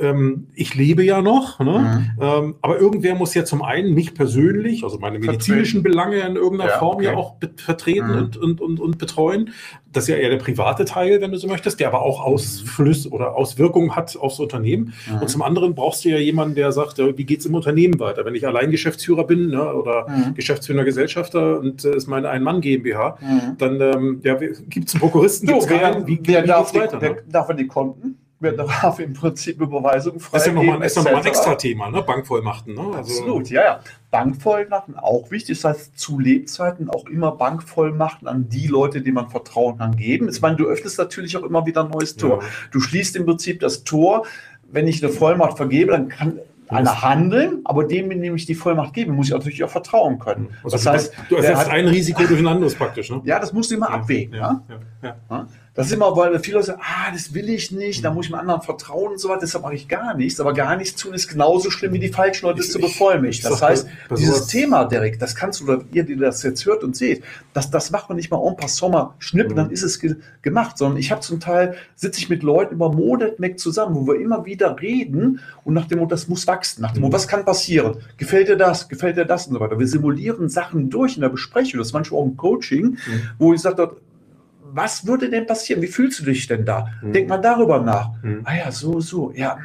[0.00, 2.12] ähm, ich lebe ja noch, ne?
[2.18, 2.22] Mhm.
[2.22, 6.72] ähm, aber irgendwer muss ja zum einen mich persönlich, also meine medizinischen Belange in irgendeiner
[6.72, 7.18] Form ja okay.
[7.18, 8.18] auch be- vertreten Mhm.
[8.18, 9.50] und, und, und, und betreuen.
[9.92, 13.08] Das ist ja eher der private Teil, wenn du so möchtest, der aber auch Ausflüsse
[13.10, 14.92] oder Auswirkungen hat aufs Unternehmen.
[15.10, 15.18] Mhm.
[15.22, 18.24] Und zum anderen brauchst du ja jemanden, der sagt, ja, wie geht's im Unternehmen weiter?
[18.24, 20.34] Wenn ich allein Geschäftsführer bin ne, oder Mhm.
[20.34, 23.58] Geschäftsführer Gesellschafter und es ist meine Ein-Mann GmbH, Mhm.
[23.58, 26.06] dann ähm, ja, gibt es einen Prokuristen, So, gibt's keinen?
[26.06, 27.00] wie, wer wie darf, geht's die, weiter?
[27.00, 27.22] wer ne?
[27.28, 28.16] darf an die Konten?
[28.42, 31.54] Wer darf im Prinzip Überweisungen Das ist ja nochmal ist ja noch mal ein extra
[31.56, 32.00] Thema, ne?
[32.02, 32.72] Bankvollmachten.
[32.74, 32.80] Ne?
[32.80, 33.80] Also, Absolut, ja, ja.
[34.10, 35.60] Bankvollmachten auch wichtig.
[35.60, 40.28] Das heißt, zu Lebzeiten auch immer Bankvollmachten an die Leute, denen man Vertrauen kann, geben.
[40.28, 42.42] Ich meine, du öffnest natürlich auch immer wieder ein neues Tor.
[42.42, 42.48] Ja.
[42.72, 44.26] Du schließt im Prinzip das Tor.
[44.72, 46.38] Wenn ich eine Vollmacht vergebe, dann kann
[46.70, 50.50] einer handeln, aber dem, dem ich die Vollmacht gebe, muss ich natürlich auch vertrauen können.
[50.62, 53.10] Also das heißt, du ersetzt ein Risiko durch ein anderes praktisch.
[53.10, 53.20] Ne?
[53.24, 54.34] ja, das musst du immer abwägen.
[54.34, 55.16] Ja, ja, ja.
[55.28, 55.46] ja.
[55.74, 58.32] Das ist immer, weil viele Leute sagen, ah, das will ich nicht, da muss ich
[58.32, 60.40] dem anderen vertrauen und so weiter, deshalb mache ich gar nichts.
[60.40, 63.50] Aber gar nichts tun ist genauso schlimm, wie die falschen Leute zu ich- bevollmächtigen.
[63.52, 63.86] Das heißt,
[64.18, 67.22] dieses Thema, Derek, das kannst du, oder ihr, die das jetzt hört und seht,
[67.54, 69.56] das, das macht man nicht mal en passant mal schnippen, Mhm.
[69.56, 72.92] dann ist es ge gemacht, sondern ich habe zum Teil, sitze ich mit Leuten über
[72.92, 76.82] Monat weg zusammen, wo wir immer wieder reden und nach dem Motto, das muss wachsen,
[76.82, 77.14] nach dem Motto, Mhm.
[77.14, 77.96] was kann passieren?
[78.16, 78.88] Gefällt dir das?
[78.88, 79.46] Gefällt dir das?
[79.46, 79.78] Und so weiter.
[79.78, 82.96] Wir simulieren Sachen durch in der Besprechung, das ist manchmal auch im Coaching, Mhm.
[83.38, 83.76] wo ich sage,
[84.72, 85.82] was würde denn passieren?
[85.82, 86.86] Wie fühlst du dich denn da?
[87.02, 87.12] Mhm.
[87.12, 88.10] Denk mal darüber nach.
[88.22, 88.40] Mhm.
[88.44, 89.58] Ah ja, so, so, ja.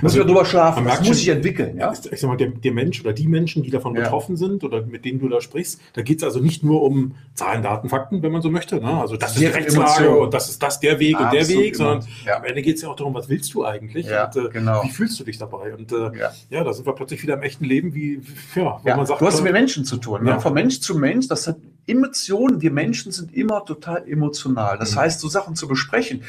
[0.00, 0.86] Muss Also, man drüber schlafen.
[0.86, 1.92] Das muss sich entwickeln, ja.
[2.10, 4.04] Ich sag mal, der, der Mensch oder die Menschen, die davon Ja.
[4.04, 7.14] betroffen sind oder mit denen du da sprichst, da geht es also nicht nur um
[7.34, 8.76] Zahlen, Daten, Fakten, wenn man so möchte.
[8.76, 8.86] Ne?
[8.98, 10.24] Also das ist die Sehr Rechtslage Emotion.
[10.24, 12.38] und das ist das der Weg und der Absolut Weg, sondern Ja.
[12.38, 14.82] am Ende geht es ja auch darum, was willst du eigentlich Ja, und äh, genau.
[14.82, 15.74] wie fühlst du dich dabei?
[15.74, 16.10] Und äh,
[16.50, 16.64] Ja.
[16.64, 18.20] da sind wir plötzlich wieder im echten Leben, wie
[18.54, 20.24] ja, wo man sagt, du hast äh, mit Menschen zu tun.
[20.24, 20.40] Ne?
[20.40, 22.60] Von Mensch zu Mensch, das hat Emotionen.
[22.62, 24.78] Wir Menschen sind immer total emotional.
[24.78, 24.98] Das Mhm.
[25.00, 26.22] heißt, so Sachen zu besprechen.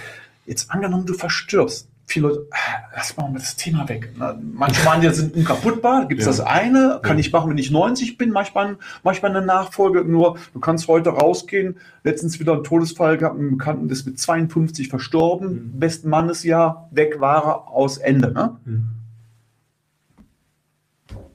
[0.46, 1.88] Jetzt angenommen, du verstirbst.
[2.10, 2.58] Viele Leute, ah,
[2.96, 4.14] lass mal das Thema weg.
[4.18, 6.06] Na, Manche meinen, die sind unkaputtbar.
[6.08, 6.32] Gibt es Ja.
[6.32, 7.00] das eine?
[7.04, 7.20] Kann Ja.
[7.20, 8.32] ich machen, wenn ich 90 bin?
[8.32, 10.06] Manchmal, manchmal eine Nachfolge.
[10.06, 11.76] Nur, du kannst heute rausgehen.
[12.06, 15.74] Letztens wieder einen Todesfall gehabt, einen Bekannten, der ist mit 52 verstorben.
[15.74, 15.80] Mhm.
[15.80, 18.32] Besten Mannesjahr, weg war er, aus Ende.
[18.32, 18.56] Ne?
[18.64, 18.84] Mhm.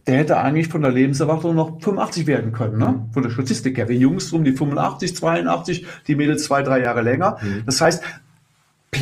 [0.06, 3.08] Der hätte eigentlich von der Lebenserwartung noch 85 werden können, ne?
[3.12, 3.88] Von der Statistik her.
[3.88, 7.38] Wir Jungs um die 85, 82, die Mädels zwei, drei Jahre länger.
[7.40, 7.62] Mhm.
[7.66, 8.02] Das heißt,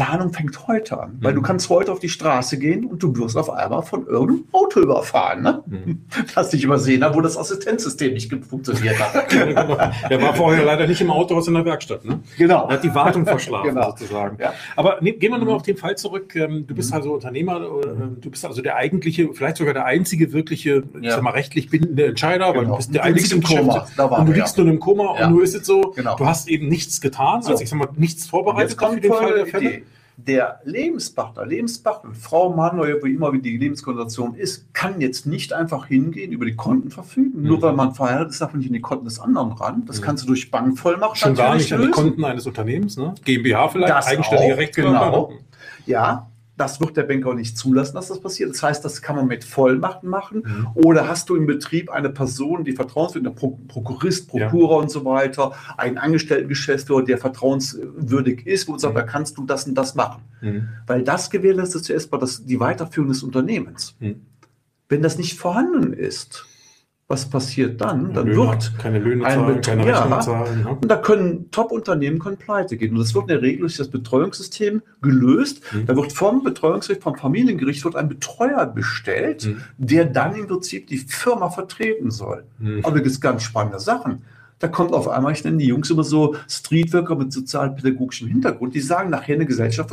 [0.00, 1.36] Planung fängt heute an, weil Mhm.
[1.36, 4.80] du kannst heute auf die Straße gehen und du wirst auf einmal von irgendeinem Auto
[4.80, 5.62] überfahren, ne?
[5.66, 6.00] Mhm.
[6.36, 9.30] Hast dich übersehen, wo das Assistenzsystem nicht funktioniert hat.
[9.32, 9.76] Ja, genau.
[10.08, 12.04] Der war vorher leider nicht im Autohaus in der Werkstatt.
[12.04, 12.20] Ne?
[12.38, 12.66] genau.
[12.68, 13.90] Er hat die Wartung verschlafen, Genau.
[13.90, 14.38] sozusagen.
[14.40, 14.52] Ja.
[14.76, 16.34] Aber ne, gehen wir nochmal auf den Fall zurück.
[16.36, 20.32] Ähm, Du bist also Unternehmer, äh, du bist also der eigentliche, vielleicht sogar der einzige
[20.32, 21.12] wirkliche, ich Ja.
[21.16, 22.70] sag mal, rechtlich bindende Entscheider, weil Genau.
[22.72, 23.86] du bist der Du einzige im Koma.
[24.18, 24.64] Und du liegst ja.
[24.64, 26.16] nur im Koma und nur ist es so, Genau.
[26.16, 27.50] du hast eben nichts getan, So.
[27.50, 29.82] also ich sag mal, nichts vorbereitet für den Fall der Fälle.
[30.16, 35.52] Der Lebenspartner, Lebenspartner, Frau, Mann oder wie immer wie die Lebenskonstellation ist, kann jetzt nicht
[35.52, 37.40] einfach hingehen, über die Konten verfügen.
[37.40, 37.48] Mhm.
[37.48, 39.84] Nur weil man verheiratet ist, darf man nicht in die Konten des anderen ran.
[39.86, 40.04] Das mhm.
[40.04, 41.82] kannst du durch Bankvollmacht Schon gar nicht lösen.
[41.82, 43.14] an die Konten eines Unternehmens, ne?
[43.24, 45.06] GmbH vielleicht, das eigenständige Rechtskörper.
[45.06, 45.32] Genau.
[45.86, 46.29] Ja,
[46.60, 48.50] das wird der Banker auch nicht zulassen, dass das passiert.
[48.50, 50.42] Das heißt, das kann man mit Vollmachten machen.
[50.44, 50.68] Mhm.
[50.74, 54.82] Oder hast du im Betrieb eine Person, die vertrauenswürdig, Pro Prokurist, Prokurer ja.
[54.82, 58.98] und so weiter, einen Angestelltengeschäftsführer, der vertrauenswürdig ist, wo du sagst, mhm.
[58.98, 60.22] da kannst du das und das machen.
[60.42, 60.68] Mhm.
[60.86, 63.96] Weil das gewährleistet zuerst mal das, die Weiterführung des Unternehmens.
[63.98, 64.20] Mhm.
[64.90, 66.44] Wenn das nicht vorhanden ist,
[67.10, 68.14] was passiert dann?
[68.14, 70.62] Dann Löhne, wird keine Löhne ein zahlen, keine ja, zahlen.
[70.62, 70.78] Ne?
[70.80, 72.92] Und da können Top-Unternehmen können pleite gehen.
[72.92, 75.60] Und das wird in der Regel durch das Betreuungssystem gelöst.
[75.72, 75.86] Mhm.
[75.86, 79.62] Da wird vom Betreuungsrecht, vom Familiengericht wird ein Betreuer bestellt, mhm.
[79.76, 82.44] der dann im Prinzip die Firma vertreten soll.
[82.60, 82.78] Mhm.
[82.84, 84.22] Aber da gibt es ganz spannende Sachen.
[84.60, 88.80] Da kommt auf einmal, ich nenne die Jungs immer so Streetworker mit sozialpädagogischem Hintergrund, die
[88.80, 89.90] sagen nachher eine Gesellschaft,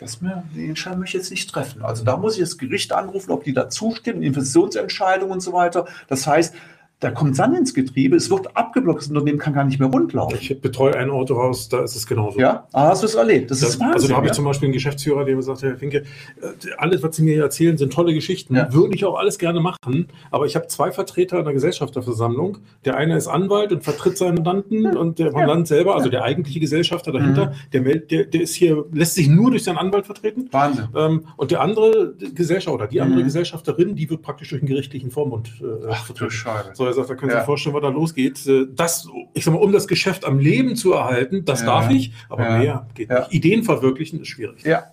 [0.00, 1.82] das mir, die Entscheidung möchte ich jetzt nicht treffen.
[1.82, 5.86] Also da muss ich das Gericht anrufen, ob die da zustimmen, Investitionsentscheidungen und so weiter.
[6.08, 6.54] Das heißt,
[7.00, 10.38] da kommt Sand ins Getriebe, es wird abgeblockt, das Unternehmen kann gar nicht mehr rundlaufen.
[10.38, 12.38] Ich betreue ein Autohaus, da ist es genauso.
[12.38, 13.50] Ja, ah, hast du es erlebt?
[13.50, 13.94] Das, das ist Wahnsinn.
[13.94, 17.02] Also da habe ich zum Beispiel einen Geschäftsführer, der mir sagt, Herr Finke, äh, alles,
[17.02, 18.72] was Sie mir erzählen, sind tolle Geschichten, ja.
[18.72, 22.58] würde ich auch alles gerne machen, aber ich habe zwei Vertreter in der Gesellschafterversammlung.
[22.84, 24.98] Der eine ist Anwalt und vertritt seinen Mandanten ja.
[24.98, 27.84] und der Mandant selber, also der eigentliche Gesellschafter dahinter, mhm.
[27.84, 30.48] der, der, der ist hier, lässt sich nur durch seinen Anwalt vertreten.
[30.50, 30.88] Wahnsinn.
[30.94, 33.24] Ähm, und der andere Gesellschafter oder die andere mhm.
[33.24, 36.74] Gesellschafterin, die wird praktisch durch einen gerichtlichen Vormund äh, Ach, vertreten.
[36.74, 38.46] So, er sagt, da können Sie sich vorstellen, was da losgeht.
[38.46, 41.66] Äh, das, ich sag mal, um das Geschäft am Leben zu erhalten, das ja.
[41.66, 42.58] darf ich, aber ja.
[42.58, 43.20] mehr geht ja.
[43.20, 43.32] nicht.
[43.32, 44.64] Ideen verwirklichen ist schwierig.
[44.64, 44.84] Ja.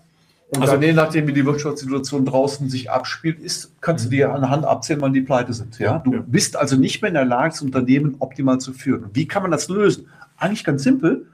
[0.50, 4.12] Und also, dann, je nachdem, wie die Wirtschaftssituation draußen sich abspielt, ist, kannst du mhm.
[4.12, 5.78] dir an der Hand abzählen, wann die pleite sind.
[5.78, 6.00] Ja?
[6.00, 9.10] Du bist also nicht mehr in der Lage, das Unternehmen optimal zu führen.
[9.14, 10.08] Wie kann man das lösen?
[10.38, 11.26] Eigentlich ganz simpel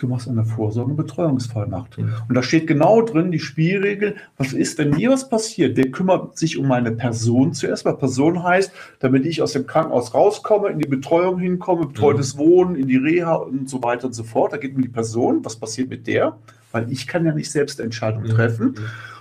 [0.00, 1.98] du machst eine Vorsorge- und Betreuungsvollmacht.
[1.98, 2.12] Mhm.
[2.28, 5.76] Und da steht genau drin die Spielregel, was ist, wenn mir was passiert?
[5.76, 10.14] Der kümmert sich um meine Person zuerst, weil Person heißt, damit ich aus dem Krankenhaus
[10.14, 12.38] rauskomme, in die Betreuung hinkomme, betreutes mhm.
[12.38, 14.52] Wohnen, in die Reha und so weiter und so fort.
[14.52, 16.38] Da geht mir die Person, was passiert mit der?
[16.72, 18.34] Weil ich kann ja nicht selbst Entscheidungen mhm.
[18.34, 18.66] treffen.
[18.68, 18.76] Mhm.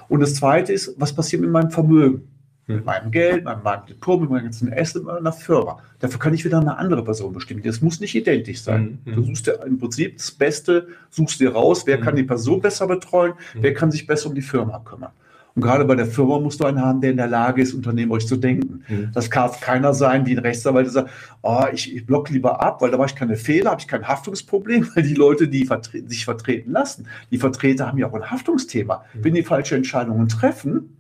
[0.08, 2.28] Und das Zweite ist, was passiert mit meinem Vermögen?
[2.76, 5.80] Mit meinem Geld, meinem Marktdiplom, mit meinem ganzen Essen, mit meiner Firma.
[6.00, 7.64] Dafür kann ich wieder eine andere Person bestimmen.
[7.64, 9.00] Das muss nicht identisch sein.
[9.06, 9.16] Mhm.
[9.16, 12.04] Du suchst dir im Prinzip das Beste, suchst dir raus, wer mhm.
[12.04, 13.64] kann die Person besser betreuen, mhm.
[13.64, 15.12] wer kann sich besser um die Firma kümmern.
[15.56, 18.28] Und gerade bei der Firma musst du einen haben, der in der Lage ist, unternehmerisch
[18.28, 18.84] zu denken.
[18.88, 19.10] Mhm.
[19.14, 21.10] Das kann keiner sein, wie ein Rechtsanwalt, der sagt,
[21.42, 24.08] oh, ich, ich block lieber ab, weil da mache ich keine Fehler, habe ich kein
[24.08, 28.30] Haftungsproblem, weil die Leute, die vertre sich vertreten lassen, die Vertreter haben ja auch ein
[28.30, 29.04] Haftungsthema.
[29.14, 29.24] Mhm.
[29.24, 30.96] Wenn die falsche Entscheidungen treffen,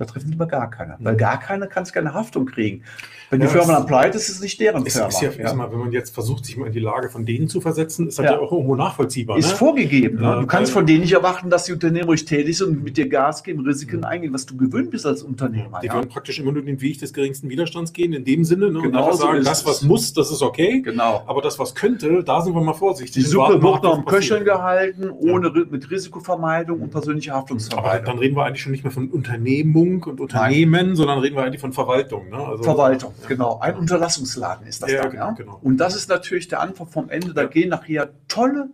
[0.00, 0.96] da treffen lieber gar keiner.
[0.98, 1.18] Weil mhm.
[1.18, 2.84] gar keiner kann es keine Haftung kriegen.
[3.30, 5.08] Wenn ja, die Firma dann pleite ist, ist es nicht deren ist, Firma.
[5.08, 5.54] Ist ja, ja.
[5.54, 8.18] Mal, wenn man jetzt versucht, sich mal in die Lage von denen zu versetzen, ist
[8.18, 9.38] das ja, auch irgendwo nachvollziehbar.
[9.38, 9.56] Ist ne?
[9.56, 10.20] vorgegeben.
[10.20, 10.38] Ne?
[10.40, 13.42] Du kannst von denen nicht erwarten, dass die ruhig tätig sind und mit dir Gas
[13.42, 15.80] geben, Risiken eingehen, was du gewöhnt bist als Unternehmer.
[15.80, 18.70] Die würden praktisch immer nur den Weg des geringsten Widerstands gehen, in dem Sinne.
[18.70, 18.80] Ne?
[18.82, 20.80] Genau und so sagen, das, was muss, das ist okay.
[20.80, 21.22] Genau.
[21.26, 23.14] Aber das, was könnte, da sind wir mal vorsichtig.
[23.14, 27.94] Die Suppe wird noch im Köcheln gehalten, ohne mit Risikovermeidung und persönlicher Haftungsvermeidung.
[27.94, 30.70] Aber dann reden wir eigentlich schon nicht mehr von Unternehmung und Unternehmen.
[30.72, 32.28] Nein sondern reden wir eigentlich von Verwaltung.
[32.28, 32.36] Ne?
[32.36, 33.12] Also, Verwaltung.
[33.26, 33.58] Genau.
[33.60, 35.12] Ein Unterlassungsladen ist das ja, dann.
[35.12, 35.30] Ja?
[35.32, 35.58] Genau.
[35.62, 37.34] Und das ist natürlich der Anfang vom Ende.
[37.34, 38.70] Da gehen nachher tolle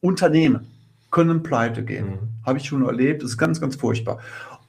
[0.00, 0.66] Unternehmen,
[1.10, 2.06] können pleite gehen.
[2.06, 2.18] Mhm.
[2.46, 3.22] Habe ich schon erlebt.
[3.22, 4.18] Das ist ganz, ganz furchtbar.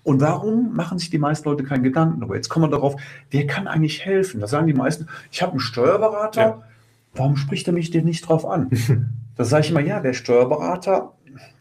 [0.03, 2.35] Und warum machen sich die meisten Leute keinen Gedanken darüber?
[2.35, 2.95] Jetzt kommen wir darauf,
[3.31, 4.41] wer kann eigentlich helfen?
[4.41, 6.63] Da sagen die meisten, ich habe einen Steuerberater, ja.
[7.13, 8.69] warum spricht er mich denn nicht drauf an?
[9.35, 11.13] da sage ich immer, ja, der Steuerberater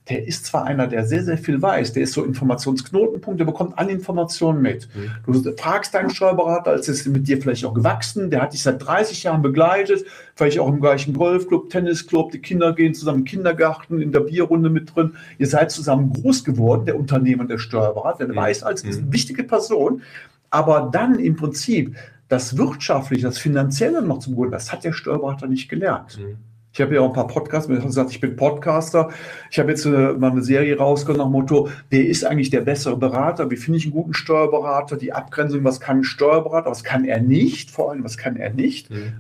[0.09, 3.79] der ist zwar einer, der sehr, sehr viel weiß, der ist so Informationsknotenpunkt, der bekommt
[3.79, 4.89] alle Informationen mit.
[4.95, 5.43] Mhm.
[5.43, 8.85] Du fragst deinen Steuerberater, als ist mit dir vielleicht auch gewachsen, der hat dich seit
[8.85, 10.05] 30 Jahren begleitet,
[10.35, 14.71] vielleicht auch im gleichen Golfclub, Tennisclub, die Kinder gehen zusammen im Kindergarten, in der Bierrunde
[14.71, 15.15] mit drin.
[15.39, 18.41] Ihr seid zusammen groß geworden, der Unternehmer, der Steuerberater, der mhm.
[18.41, 19.13] weiß als ist eine mhm.
[19.13, 20.03] wichtige Person,
[20.51, 21.97] aber dann im Prinzip
[22.29, 26.19] das Wirtschaftliche, das Finanzielle noch zum Guten, das hat der Steuerberater nicht gelernt.
[26.19, 26.52] Mhm.
[26.75, 29.11] Ich habe ja auch ein paar Podcasts, mir gesagt, ich bin Podcaster.
[29.51, 32.97] Ich habe jetzt äh, mal eine Serie rausgenommen nach Motto, wer ist eigentlich der bessere
[32.97, 33.51] Berater?
[33.51, 34.97] Wie finde ich einen guten Steuerberater?
[34.97, 37.71] Die Abgrenzung, was kann ein Steuerberater, was kann er nicht?
[37.71, 38.91] Vor allem, was kann er nicht?
[38.91, 39.13] Mhm.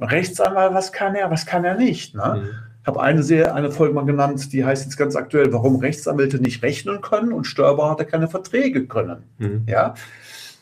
[0.00, 2.14] Rechtsanwalt, was kann er, was kann er nicht?
[2.14, 2.42] Ne?
[2.42, 2.50] Mhm.
[2.82, 6.38] Ich habe eine, sehr, eine Folge mal genannt, die heißt jetzt ganz aktuell, warum Rechtsanwälte
[6.38, 9.24] nicht rechnen können und Steuerberater keine Verträge können.
[9.38, 9.62] Mhm.
[9.66, 9.94] Ja?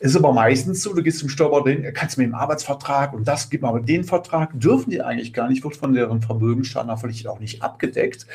[0.03, 3.27] Es ist aber meistens so, du gehst zum Steuerberater hin, kannst mir den Arbeitsvertrag und
[3.27, 4.49] das, gib mal den Vertrag.
[4.59, 8.25] Dürfen die eigentlich gar nicht, wird von deren Vermögenssteuernachpflicht auch nicht abgedeckt.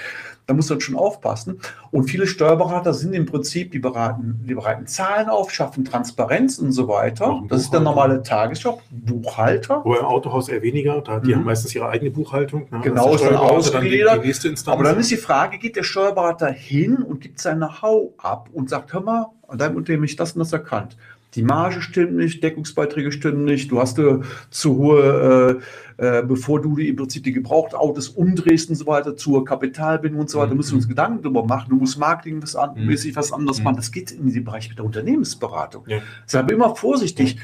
[0.46, 1.58] Da muss man schon aufpassen.
[1.90, 6.70] Und viele Steuerberater sind im Prinzip, die beraten, die bereiten Zahlen auf, schaffen Transparenz und
[6.70, 7.42] so weiter.
[7.48, 8.80] Das ist der normale Tagesjob.
[8.92, 9.80] Buchhalter.
[9.82, 11.38] Wo im Autohaus eher weniger, da die mhm.
[11.38, 12.68] haben meistens ihre eigene Buchhaltung.
[12.70, 12.78] Ne?
[12.84, 14.22] Genau, ist dann ausgegliedert.
[14.66, 18.70] Aber dann ist die Frage, geht der Steuerberater hin und gibt sein Know-how ab und
[18.70, 20.96] sagt, hör mal, an deinem Unternehmen ich das und das erkannt
[21.36, 24.20] die Marge stimmt nicht, Deckungsbeiträge stimmen nicht, du hast äh,
[24.50, 25.60] zu hohe,
[25.98, 30.22] äh, äh, bevor du die, im Prinzip die Gebrauchtautos umdrehst und so weiter, zur Kapitalbindung
[30.22, 30.56] und so weiter, mhm.
[30.56, 31.68] müssen wir uns Gedanken darüber machen.
[31.70, 32.88] Du musst Marketing was an, mhm.
[33.14, 33.64] was anderes mhm.
[33.64, 33.76] machen.
[33.76, 35.84] Das geht in den Bereich mit der Unternehmensberatung.
[35.86, 35.98] Ja.
[36.24, 37.38] Sei immer vorsichtig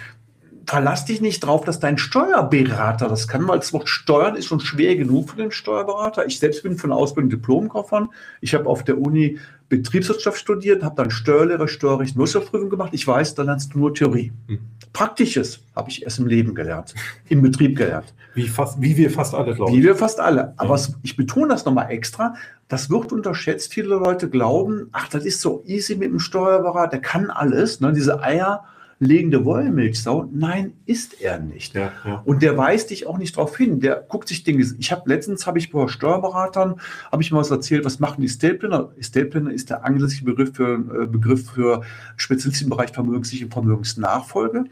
[0.66, 4.60] verlass dich nicht drauf, dass dein Steuerberater das kann, weil das Wort Steuern ist schon
[4.60, 6.26] schwer genug für den Steuerberater.
[6.26, 8.08] Ich selbst bin von Ausbildung Diplomkaufmann.
[8.40, 12.90] Ich habe auf der Uni Betriebswirtschaft studiert, habe dann Steuerlehre, Steuerrecht, Wirtschaftsprüfung gemacht.
[12.92, 14.32] Ich weiß, da lernst du nur Theorie.
[14.48, 14.58] Hm.
[14.92, 16.94] Praktisches habe ich erst im Leben gelernt,
[17.28, 18.12] im Betrieb gelernt.
[18.34, 19.72] Wie, fast, wie wir fast alle, glauben.
[19.72, 20.54] Wie wir fast alle.
[20.56, 20.88] Aber ja.
[21.02, 22.34] ich betone das nochmal extra.
[22.68, 23.72] Das wird unterschätzt.
[23.72, 27.80] Viele Leute glauben, ach, das ist so easy mit dem Steuerberater, der kann alles.
[27.80, 27.92] Ne?
[27.92, 28.64] Diese Eier
[29.02, 30.28] legende Wollmilchsau.
[30.32, 31.74] Nein, ist er nicht.
[31.74, 32.22] Ja, ja.
[32.24, 33.80] Und der weist dich auch nicht darauf hin.
[33.80, 34.64] Der guckt sich Dinge.
[34.78, 37.84] Ich habe letztens habe ich bei Steuerberatern habe ich mal was erzählt.
[37.84, 38.92] Was machen die Estate Planner?
[38.96, 41.82] Estate Planner ist der angelsächsische Begriff für äh, Begriff für
[42.16, 44.64] Spezialisten im Bereich Vermögenssicherung und Vermögensnachfolge.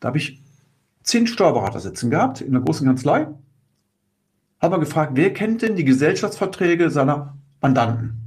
[0.00, 0.42] Da habe ich
[1.02, 3.28] zehn Steuerberater sitzen gehabt in der großen Kanzlei.
[4.60, 8.20] Habe gefragt, wer kennt denn die Gesellschaftsverträge seiner Mandanten?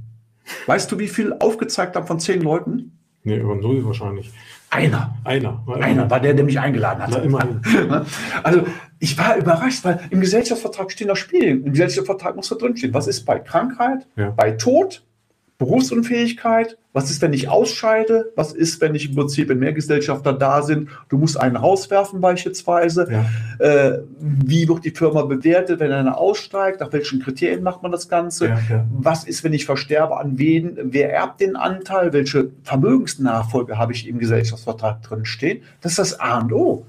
[0.66, 2.98] Weißt du, wie viel aufgezeigt haben von zehn Leuten?
[3.22, 4.32] Nee, über null wahrscheinlich.
[4.70, 5.16] Einer.
[5.24, 5.62] Einer.
[5.64, 7.12] War Einer war der, der mich eingeladen hat.
[8.42, 8.64] Also
[8.98, 11.50] ich war überrascht, weil im Gesellschaftsvertrag stehen da Spiele.
[11.50, 12.92] Im Gesellschaftsvertrag muss da drinstehen.
[12.92, 14.30] Was ist bei Krankheit, ja.
[14.30, 15.02] bei Tod,
[15.58, 20.32] Berufsunfähigkeit, was ist, wenn ich ausscheide, was ist, wenn ich im Prinzip, wenn mehr Gesellschafter
[20.32, 23.64] da sind, du musst einen rauswerfen beispielsweise, ja.
[23.64, 28.08] äh, wie wird die Firma bewertet, wenn einer aussteigt, nach welchen Kriterien macht man das
[28.08, 28.86] Ganze, ja, ja.
[28.96, 34.06] was ist, wenn ich versterbe, an wen, wer erbt den Anteil, welche Vermögensnachfolge habe ich
[34.06, 36.86] im Gesellschaftsvertrag drin stehen, das ist das A und O.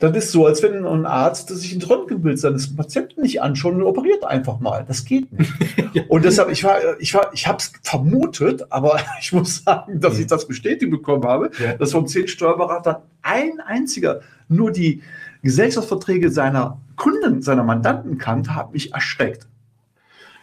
[0.00, 3.82] Das ist so, als wenn ein Arzt sich ein Röntgenbild seines Patienten nicht anschaut und
[3.82, 4.82] operiert einfach mal.
[4.88, 5.52] Das geht nicht.
[6.08, 10.18] Und deshalb, ich war, ich war, ich habe es vermutet, aber ich muss sagen, dass
[10.18, 11.74] ich das bestätigt bekommen habe, ja.
[11.74, 15.02] dass von zehn Steuerberatern ein einziger nur die
[15.42, 19.46] Gesellschaftsverträge seiner Kunden, seiner Mandanten kannte, hat mich erschreckt.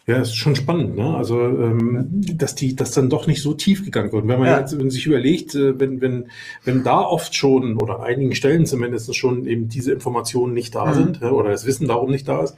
[0.09, 1.15] Ja, ist schon spannend, ne?
[1.17, 4.25] Also, ähm, dass die, dass dann doch nicht so tief gegangen wird.
[4.25, 4.59] Wenn man ja.
[4.59, 6.29] jetzt wenn man sich überlegt, äh, wenn, wenn,
[6.63, 10.93] wenn da oft schon oder einigen Stellen zumindest schon eben diese Informationen nicht da mhm.
[10.93, 12.55] sind oder das Wissen darum nicht da ist,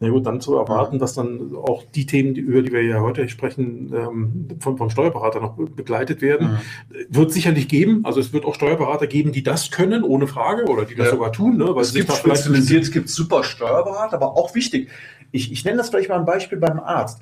[0.00, 3.28] na gut, dann zu erwarten, dass dann auch die Themen, über die wir ja heute
[3.28, 7.06] sprechen, ähm, vom, vom Steuerberater noch begleitet werden, mhm.
[7.08, 8.04] wird sicherlich geben.
[8.04, 11.12] Also es wird auch Steuerberater geben, die das können, ohne Frage, oder die das ja.
[11.12, 11.56] sogar tun.
[11.56, 11.74] Ne?
[11.74, 14.90] Weil es gibt spezialisiert, es gibt super Steuerberater, aber auch wichtig,
[15.34, 17.20] ich, ich nenne das vielleicht mal ein Beispiel beim Arzt.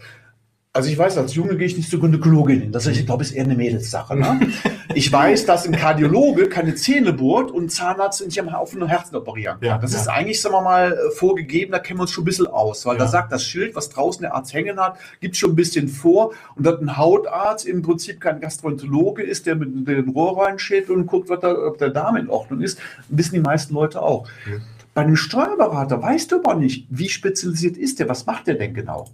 [0.75, 2.72] Also ich weiß, als Junge gehe ich nicht zur Gynäkologin hin.
[2.72, 4.16] Das ist, ich glaube, ist eher eine Mädelssache.
[4.16, 4.40] Ne?
[4.94, 9.16] Ich weiß, dass ein Kardiologe keine Zähne bohrt und ein Zahnarzt nicht am Haufen Herzen
[9.16, 9.66] operieren kann.
[9.66, 10.01] Ja, das ja.
[10.01, 12.96] ist eigentlich, sagen wir mal, vorgegeben, da kennen wir uns schon ein bisschen aus, weil
[12.96, 13.05] ja.
[13.05, 16.33] da sagt das Schild, was draußen der Arzt hängen hat, gibt schon ein bisschen vor
[16.57, 21.07] und dass ein Hautarzt im Prinzip kein Gastroenterologe ist, der mit den Rohr reinschält und
[21.07, 24.29] guckt, da, ob der Darm in Ordnung ist, wissen die meisten Leute auch.
[24.44, 24.61] Mhm.
[24.95, 28.75] Bei einem Steuerberater weißt du aber nicht, wie spezialisiert ist der, was macht der denn
[28.75, 29.09] genau?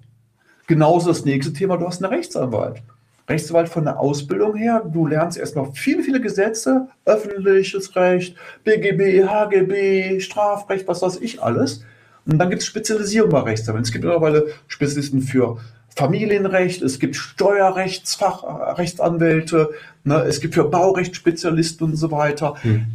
[0.67, 2.83] Genauso das nächste Thema, du hast einen Rechtsanwalt.
[3.29, 10.19] Rechtsanwalt von der Ausbildung her, du lernst erstmal viele, viele Gesetze, öffentliches Recht, BGB, HGB,
[10.21, 11.85] Strafrecht, was weiß ich alles.
[12.27, 13.85] Und dann gibt es Spezialisierung bei Rechtsanwälten.
[13.85, 15.59] Es gibt mittlerweile Spezialisten für
[15.95, 19.71] Familienrecht, es gibt Steuerrechtsfachrechtsanwälte,
[20.05, 22.55] ne, es gibt für Baurecht Spezialisten und so weiter.
[22.63, 22.87] Hm.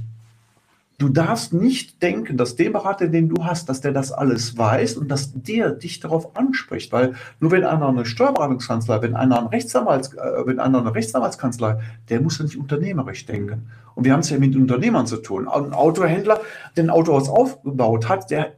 [1.00, 4.98] Du darfst nicht denken, dass der Berater, den du hast, dass der das alles weiß
[4.98, 9.52] und dass der dich darauf anspricht, weil nur wenn einer eine Steuerberatungskanzlei, wenn einer eine,
[9.52, 11.80] Rechtsanwalts, äh, wenn einer eine Rechtsanwaltskanzlei,
[12.10, 13.70] der muss ja nicht unternehmerisch denken.
[13.96, 15.48] Und wir haben es ja mit Unternehmern zu tun.
[15.48, 16.42] Ein Autohändler,
[16.76, 18.54] der ein Autohaus aufgebaut hat, der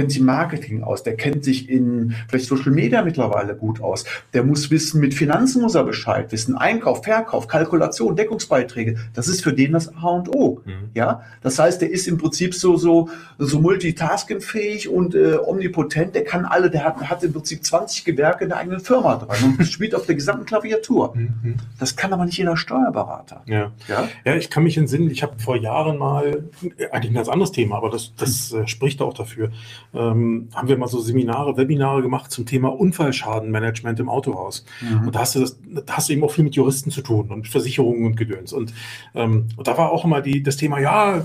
[0.00, 4.06] kennt sich Marketing aus, der kennt sich in vielleicht Social Media mittlerweile gut aus.
[4.32, 8.96] Der muss wissen, mit Finanzen muss er Bescheid wissen, Einkauf, Verkauf, Kalkulation, Deckungsbeiträge.
[9.12, 10.62] Das ist für den das H und O.
[10.64, 10.88] Mhm.
[10.94, 16.14] Ja, das heißt, der ist im Prinzip so so so multitaskingfähig und äh, omnipotent.
[16.14, 19.58] Der kann alle, der hat, hat im Prinzip 20 Gewerke in der eigenen Firma dran
[19.58, 21.14] und spielt auf der gesamten Klaviatur.
[21.14, 21.56] Mhm.
[21.78, 23.42] Das kann aber nicht jeder Steuerberater.
[23.44, 24.08] Ja, ja?
[24.24, 25.10] ja ich kann mich entsinnen.
[25.10, 26.44] Ich habe vor Jahren mal
[26.90, 29.50] eigentlich ein ganz anderes Thema, aber das das äh, spricht auch dafür
[29.94, 34.64] ähm, haben wir mal so Seminare, Webinare gemacht zum Thema Unfallschadenmanagement im Autohaus.
[34.80, 35.06] Mhm.
[35.06, 37.28] Und da hast, du das, da hast du eben auch viel mit Juristen zu tun
[37.30, 38.52] und Versicherungen und Gedöns.
[38.52, 38.72] Und,
[39.14, 41.24] ähm, und da war auch immer die, das Thema, ja,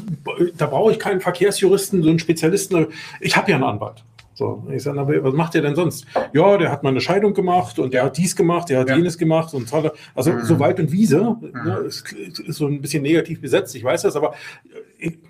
[0.58, 2.88] da brauche ich keinen Verkehrsjuristen, so einen Spezialisten.
[3.20, 4.04] Ich habe ja einen Anwalt.
[4.38, 6.06] So, ich sage, aber was macht der denn sonst?
[6.34, 8.98] Ja, der hat mal eine Scheidung gemacht und der hat dies gemacht, der hat ja.
[8.98, 9.94] jenes gemacht und tolle.
[10.14, 10.44] Also mhm.
[10.44, 11.52] so Wald und Wiese mhm.
[11.64, 14.34] ne, ist, ist, so ein bisschen negativ besetzt, ich weiß das, aber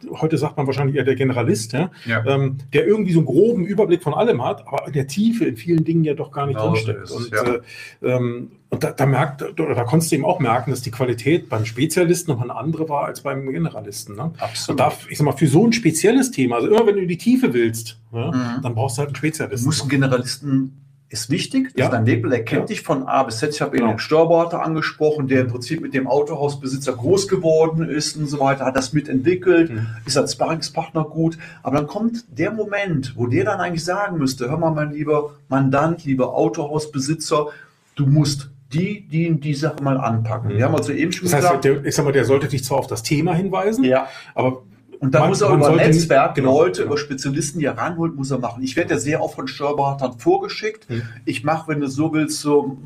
[0.09, 2.25] heute sagt man wahrscheinlich eher der Generalist, ja, ja.
[2.25, 5.55] Ähm, der irgendwie so einen groben Überblick von allem hat, aber in der Tiefe in
[5.55, 7.11] vielen Dingen ja doch gar nicht genau drinsteckt.
[7.11, 7.43] Und, ja.
[7.43, 7.61] äh,
[8.01, 11.47] ähm, und da, da, merkt, oder da konntest du eben auch merken, dass die Qualität
[11.47, 14.15] beim Spezialisten noch eine andere war als beim Generalisten.
[14.15, 14.32] Ne?
[14.38, 14.82] Absolut.
[14.82, 17.17] Und da, ich sag mal, für so ein spezielles Thema, also immer wenn du die
[17.17, 18.61] Tiefe willst, ja, mhm.
[18.61, 19.63] dann brauchst du halt einen Spezialisten.
[19.63, 21.71] Du musst einen Generalisten ist wichtig.
[21.73, 21.88] Das ja.
[21.88, 22.65] ist ein Label, er kennt ja.
[22.65, 23.53] dich von A bis Z.
[23.53, 28.17] Ich habe eben den Steuerberater angesprochen, der im Prinzip mit dem Autohausbesitzer groß geworden ist
[28.17, 29.88] und so weiter, hat das mitentwickelt, mhm.
[30.05, 31.38] ist als Sparringspartner gut.
[31.63, 35.36] Aber dann kommt der Moment, wo der dann eigentlich sagen müsste, hör mal, mein lieber
[35.47, 37.47] Mandant, lieber Autohausbesitzer,
[37.95, 40.53] du musst die, die die Sache mal anpacken.
[40.53, 40.57] Mhm.
[40.57, 42.63] Wir haben also eben schon das heißt, gesagt, der, ich sag mal, der sollte dich
[42.63, 44.07] zwar auf das Thema hinweisen, ja.
[44.34, 44.63] aber
[44.99, 46.93] und da muss er über Netzwerk genau, Leute, genau.
[46.93, 48.63] über Spezialisten, die er ranholt, muss er machen.
[48.63, 50.89] Ich werde ja sehr oft von Steuerberatern vorgeschickt.
[50.89, 51.03] Mhm.
[51.26, 52.78] Ich mache, wenn du so willst, so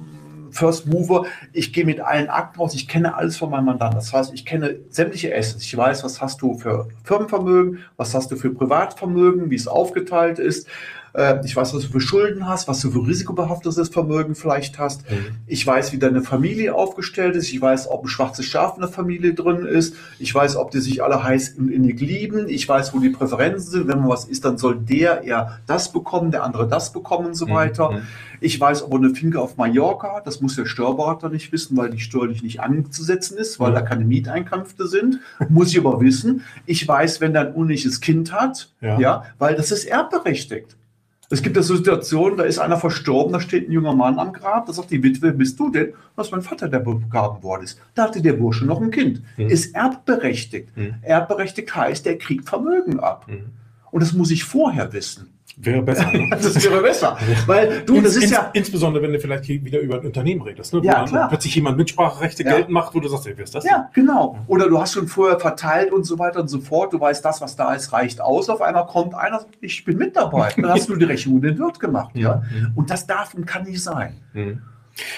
[0.52, 1.26] First Mover.
[1.54, 2.74] Ich gehe mit allen Akten raus.
[2.74, 4.00] Ich kenne alles von meinem Mandanten.
[4.00, 5.64] Das heißt, ich kenne sämtliche Assets.
[5.64, 10.40] Ich weiß, was hast du für Firmenvermögen, was hast du für Privatvermögen, wie es aufgeteilt
[10.40, 10.68] ist.
[11.14, 15.10] Äh, ich weiß, was du für Schulden hast, was du für risikobehaftetes Vermögen vielleicht hast.
[15.10, 15.38] Mhm.
[15.48, 17.52] Ich weiß, wie deine Familie aufgestellt ist.
[17.52, 19.96] Ich weiß, ob ein schwarzes Schaf in der Familie drin ist.
[20.20, 22.48] Ich weiß, ob die sich alle heiß und innig lieben.
[22.48, 23.88] Ich weiß, wo die Präferenzen sind.
[23.88, 27.36] Wenn man was ist, dann soll der eher das bekommen, der andere das bekommen und
[27.36, 27.54] so mhm.
[27.54, 27.92] weiter.
[27.92, 28.02] Mhm.
[28.42, 30.28] Ich weiß, ob er eine Finke auf Mallorca hat.
[30.28, 33.76] Das muss der Steuerberater nicht wissen, weil die steuerlich nicht anzusetzen ist, weil mhm.
[33.76, 35.20] da keine Mieteinkünfte sind.
[35.50, 36.44] Muss ich aber wissen.
[36.66, 39.00] Ich weiß, wenn er ein unliches Kind hat, ja.
[39.00, 40.78] ja, weil das ist erbberechtigt.
[41.32, 44.34] Es gibt ja so Situationen, da ist einer verstorben, da steht ein junger Mann am
[44.34, 45.94] Grab, da sagt die Witwe, bist du denn?
[46.16, 47.80] Das ist mein Vater, der begraben worden ist.
[47.94, 49.22] Da hatte der Bursche noch ein Kind.
[49.38, 49.48] Mhm.
[49.48, 50.76] Ist erbberechtigt.
[50.76, 50.96] Mhm.
[51.04, 53.28] Erbberechtigt heißt, der kriegt Vermögen ab.
[53.28, 53.52] Mhm.
[53.92, 55.39] Und das muss ich vorher wissen.
[55.62, 56.10] Wäre besser.
[56.12, 56.30] Ne?
[56.32, 57.18] das wäre besser.
[57.46, 58.50] Weil du, das ist ins, ja.
[58.54, 60.82] Insbesondere, wenn du vielleicht wieder über ein Unternehmen redest, ne?
[60.82, 61.28] wo ja, klar.
[61.28, 62.52] plötzlich jemand Mitspracherechte ja.
[62.52, 63.66] geltend macht, wo du sagst, ey, wer ist das?
[63.66, 64.06] Ja, denn?
[64.06, 64.40] genau.
[64.48, 66.94] Oder du hast schon vorher verteilt und so weiter und so fort.
[66.94, 68.50] Du weißt, das, was da ist, reicht aus.
[68.50, 70.54] Auf einmal kommt einer, ich bin mit dabei.
[70.56, 72.16] Dann hast du die Rechnung den Wirt gemacht.
[72.16, 72.42] Ja?
[72.76, 74.16] Und das darf und kann nicht sein.
[74.34, 74.62] Mhm.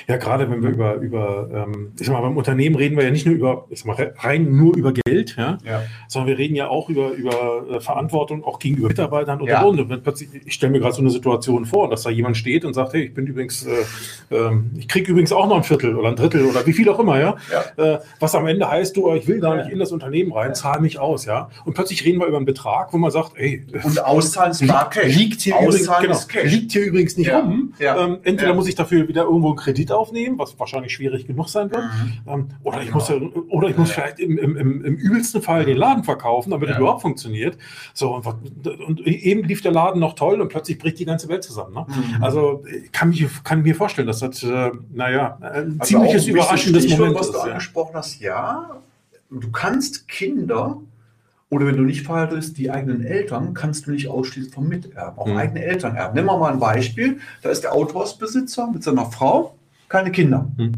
[0.07, 3.11] Ja, gerade wenn wir über, über ähm, ich sag mal, beim Unternehmen reden wir ja
[3.11, 5.83] nicht nur über, ich sag mal, rein nur über Geld, ja, ja.
[6.07, 9.61] sondern wir reden ja auch über, über äh, Verantwortung auch gegenüber Mitarbeitern und ja.
[9.61, 9.89] und.
[9.89, 12.73] Wenn plötzlich, ich stelle mir gerade so eine Situation vor, dass da jemand steht und
[12.73, 16.09] sagt, hey, ich bin übrigens, äh, äh, ich kriege übrigens auch noch ein Viertel oder
[16.09, 17.35] ein Drittel oder wie viel auch immer, ja.
[17.77, 17.95] ja.
[17.95, 20.81] Äh, was am Ende heißt, du, ich will gar nicht in das Unternehmen rein, zahle
[20.81, 21.49] mich aus, ja.
[21.65, 25.41] Und plötzlich reden wir über einen Betrag, wo man sagt, ey, und auszahlen ist liegt
[25.41, 27.73] hier, übrigens, genau, liegt hier übrigens nicht rum.
[27.79, 31.71] Ähm, entweder muss ich dafür wieder irgendwo einen Kredit aufnehmen, was wahrscheinlich schwierig genug sein
[31.71, 31.83] wird.
[31.83, 32.31] Mhm.
[32.31, 33.09] Ähm, oder, ich muss,
[33.49, 33.95] oder ich muss ja.
[33.95, 36.75] vielleicht im, im, im, im, übelsten Fall den Laden verkaufen, damit ja.
[36.75, 37.57] er überhaupt funktioniert.
[37.93, 38.25] So, und,
[38.67, 41.73] und, eben lief der Laden noch toll und plötzlich bricht die ganze Welt zusammen.
[41.73, 41.85] Ne?
[41.87, 42.23] Mhm.
[42.23, 47.15] Also kann, mich, kann mir vorstellen, dass das, äh, naja, ein also ziemliches überraschendes Moment
[47.15, 47.33] was ist.
[47.33, 48.81] Was du angesprochen hast, ja,
[49.29, 50.81] du kannst Kinder
[51.49, 55.17] oder wenn du nicht verheiratet bist, die eigenen Eltern kannst du nicht ausschließen vom Miterben,
[55.17, 55.37] auch mhm.
[55.37, 56.15] eigene Eltern erben.
[56.15, 57.19] Nehmen wir mal ein Beispiel.
[57.41, 59.57] Da ist der Autohausbesitzer mit seiner Frau,
[59.91, 60.49] keine Kinder.
[60.57, 60.71] Mhm.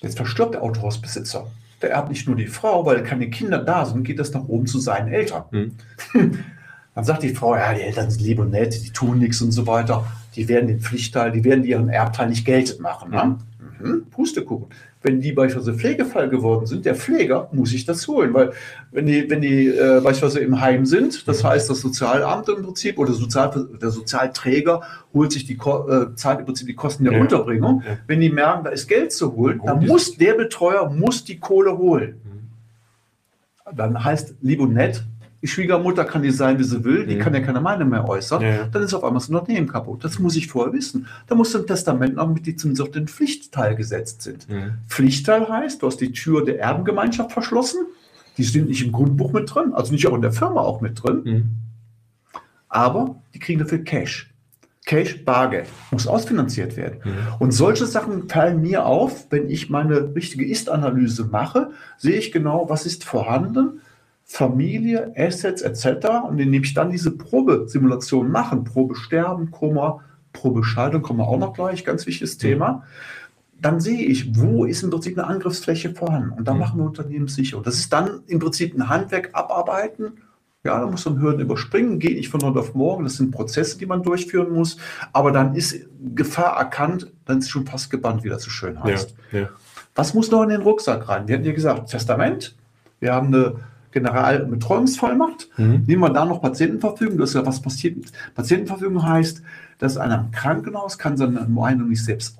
[0.00, 1.46] Jetzt verstirbt der Autohausbesitzer.
[1.82, 4.66] Der erbt nicht nur die Frau, weil keine Kinder da sind, geht das nach oben
[4.66, 5.44] zu seinen Eltern.
[5.50, 5.72] Mhm.
[6.94, 9.52] Dann sagt die Frau, ja, die Eltern sind lieb und nett, die tun nichts und
[9.52, 10.06] so weiter.
[10.36, 13.10] Die werden den Pflichtteil, die werden ihren Erbteil nicht geltend machen.
[13.10, 13.38] Ne?
[13.80, 14.06] Mhm.
[14.10, 14.68] Pustekuchen
[15.04, 18.52] wenn die beispielsweise Pflegefall geworden sind, der Pfleger muss sich das holen, weil
[18.90, 22.98] wenn die, wenn die äh, beispielsweise im Heim sind, das heißt das Sozialamt im Prinzip
[22.98, 24.80] oder Sozial, der Sozialträger
[25.12, 27.20] holt sich die äh, zahlt im Prinzip die Kosten der ja.
[27.20, 27.82] Unterbringung.
[27.86, 27.98] Ja.
[28.06, 31.76] Wenn die merken, da ist Geld zu holen, dann muss der Betreuer muss die Kohle
[31.76, 32.22] holen.
[32.24, 33.76] Mhm.
[33.76, 35.04] Dann heißt lieb und nett,
[35.44, 37.18] die Schwiegermutter kann die sein, wie sie will, die mhm.
[37.18, 38.64] kann ja keine Meinung mehr äußern, ja.
[38.64, 40.02] dann ist auf einmal das Unternehmen kaputt.
[40.02, 41.06] Das muss ich vorher wissen.
[41.26, 44.48] Da muss ein Testament noch mit, die zumindest auf den Pflichtteil gesetzt sind.
[44.48, 44.78] Mhm.
[44.88, 47.80] Pflichtteil heißt, du hast die Tür der Erbengemeinschaft verschlossen,
[48.38, 51.04] die sind nicht im Grundbuch mit drin, also nicht auch in der Firma auch mit
[51.04, 51.50] drin, mhm.
[52.70, 54.30] aber die kriegen dafür Cash.
[54.86, 57.00] Cash, Bargeld, muss ausfinanziert werden.
[57.04, 57.10] Mhm.
[57.38, 62.70] Und solche Sachen fallen mir auf, wenn ich meine richtige Ist-Analyse mache, sehe ich genau,
[62.70, 63.82] was ist vorhanden,
[64.24, 66.08] Familie, Assets etc.
[66.28, 70.00] Und indem ich dann diese Probesimulation machen, Probe sterben, Komma,
[70.32, 72.84] Probe Schaltung, kommen wir auch noch gleich, ganz wichtiges Thema,
[73.60, 76.30] dann sehe ich, wo ist im Prinzip eine Angriffsfläche vorhanden.
[76.30, 76.60] Und da mhm.
[76.60, 77.56] machen wir Unternehmen sicher.
[77.58, 80.18] Und das ist dann im Prinzip ein Handwerk abarbeiten
[80.64, 83.04] Ja, da muss man Hürden überspringen, geht nicht von heute auf morgen.
[83.04, 84.76] Das sind Prozesse, die man durchführen muss.
[85.12, 89.14] Aber dann ist Gefahr erkannt, dann ist schon fast gebannt, wie das so schön heißt.
[89.32, 89.48] Ja, ja.
[89.94, 91.28] Was muss noch in den Rucksack rein?
[91.28, 92.56] Wir hatten ja gesagt, Testament.
[92.98, 93.56] Wir haben eine
[93.94, 95.48] Generalbetreuungsvollmacht.
[95.56, 95.84] Mhm.
[95.86, 97.16] Nehmen wir da noch Patientenverfügung.
[97.16, 97.96] Das ist ja was passiert.
[98.34, 99.42] Patientenverfügung heißt,
[99.78, 102.36] dass einer im Krankenhaus kann seine Meinung nicht selbst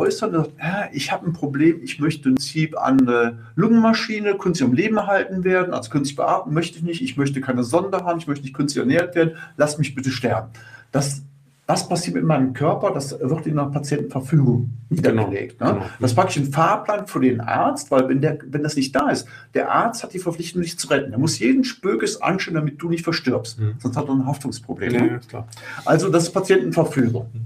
[0.00, 0.32] äußern.
[0.32, 0.52] Sagt,
[0.92, 5.44] ich habe ein Problem, ich möchte im Prinzip an eine Lungenmaschine künstlich am Leben erhalten
[5.44, 8.54] werden, also künstlich beatmen möchte ich nicht, ich möchte keine Sonde haben, ich möchte nicht
[8.54, 10.50] künstlich ernährt werden, lass mich bitte sterben.
[10.92, 11.22] Das
[11.66, 15.58] was passiert mit meinem Körper, das wird in einer Patientenverfügung niedergelegt.
[15.58, 15.78] Genau, ne?
[15.78, 15.90] genau.
[15.98, 19.10] Das ist praktisch ein Fahrplan für den Arzt, weil wenn, der, wenn das nicht da
[19.10, 21.12] ist, der Arzt hat die Verpflichtung, dich zu retten.
[21.12, 23.58] Er muss jeden Spökes anschauen, damit du nicht verstirbst.
[23.58, 23.74] Mhm.
[23.78, 24.94] Sonst hat er ein Haftungsproblem.
[24.94, 25.20] Ja, ne?
[25.84, 27.30] Also das ist Patientenverfügung.
[27.32, 27.40] Mhm.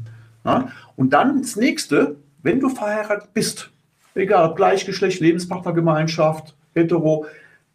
[0.45, 0.69] Ne?
[0.97, 3.71] Und dann das nächste, wenn du verheiratet bist,
[4.15, 7.25] egal, Gleichgeschlecht, Lebenspartnergemeinschaft, hetero,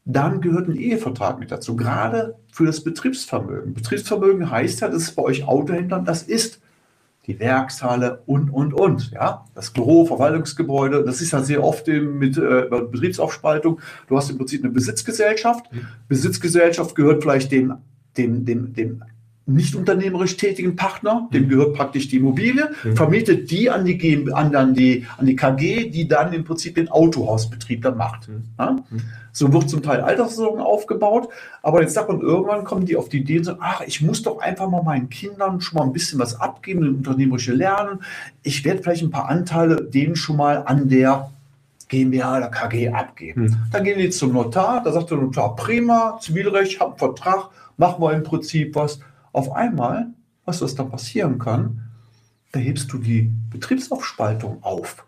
[0.05, 3.73] dann gehört ein Ehevertrag mit dazu, gerade für das Betriebsvermögen.
[3.73, 6.61] Betriebsvermögen heißt ja, das ist bei euch Autohändlern, das ist
[7.25, 9.11] die Werkshalle und, und, und.
[9.11, 9.45] Ja?
[9.55, 13.79] Das Büro, Verwaltungsgebäude, das ist ja sehr oft mit äh, Betriebsaufspaltung.
[14.07, 15.71] Du hast im Prinzip eine Besitzgesellschaft.
[15.73, 15.87] Mhm.
[16.07, 17.73] Besitzgesellschaft gehört vielleicht dem,
[18.15, 19.03] dem, dem, dem
[19.47, 21.49] nicht unternehmerisch tätigen Partner, dem mhm.
[21.49, 22.95] gehört praktisch die Immobilie, mhm.
[22.95, 26.89] vermietet die an die, an, an, die, an die KG, die dann im Prinzip den
[26.89, 28.27] Autohausbetrieb dann macht.
[28.27, 28.43] Mhm.
[28.57, 28.75] Ja?
[29.31, 31.29] So wird zum Teil Altersversorgung aufgebaut,
[31.61, 34.23] aber jetzt sagt man, irgendwann kommen die auf die Idee und sagen, ach, ich muss
[34.23, 37.99] doch einfach mal meinen Kindern schon mal ein bisschen was abgeben, ein unternehmerische Lernen.
[38.41, 41.29] Ich werde vielleicht ein paar Anteile denen schon mal an der
[41.89, 43.43] GmbH oder KG abgeben.
[43.43, 43.57] Mhm.
[43.71, 48.01] Dann gehen die zum Notar, da sagt der Notar, prima, Zivilrecht, hab einen Vertrag, machen
[48.01, 48.99] wir im Prinzip was
[49.35, 50.13] auf einmal,
[50.45, 51.91] was das dann passieren kann,
[52.53, 55.05] da hebst du die Betriebsaufspaltung auf.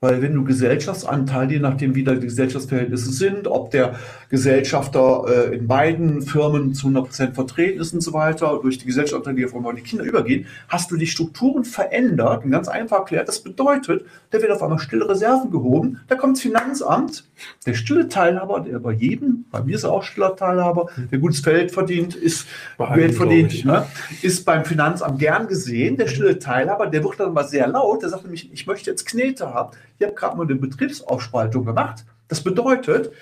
[0.00, 3.94] Weil wenn du Gesellschaftsanteil, je nachdem wie da die Gesellschaftsverhältnisse sind, ob der
[4.28, 8.84] Gesellschafter äh, in beiden Firmen zu 100 Prozent vertreten ist und so weiter, durch die
[8.84, 12.44] Gesellschaftsanteile, die auf einmal die Kinder übergehen, hast du die Strukturen verändert.
[12.44, 16.36] Und ganz einfach erklärt, das bedeutet, da wird auf einmal stille Reserven gehoben, da kommt
[16.36, 17.24] das Finanzamt,
[17.64, 21.40] der stille Teilhaber, der bei jedem, bei mir ist er auch stiller Teilhaber, der gutes
[21.40, 22.46] Feld verdient, ist
[22.94, 23.86] Geld verdient, ne,
[24.20, 28.10] ist beim Finanzamt gern gesehen, der stille Teilhaber, der wird dann mal sehr laut, der
[28.10, 32.04] sagt nämlich, ich möchte jetzt Knete haben ich habe gerade mal eine Betriebsaufspaltung gemacht.
[32.28, 33.12] Das bedeutet,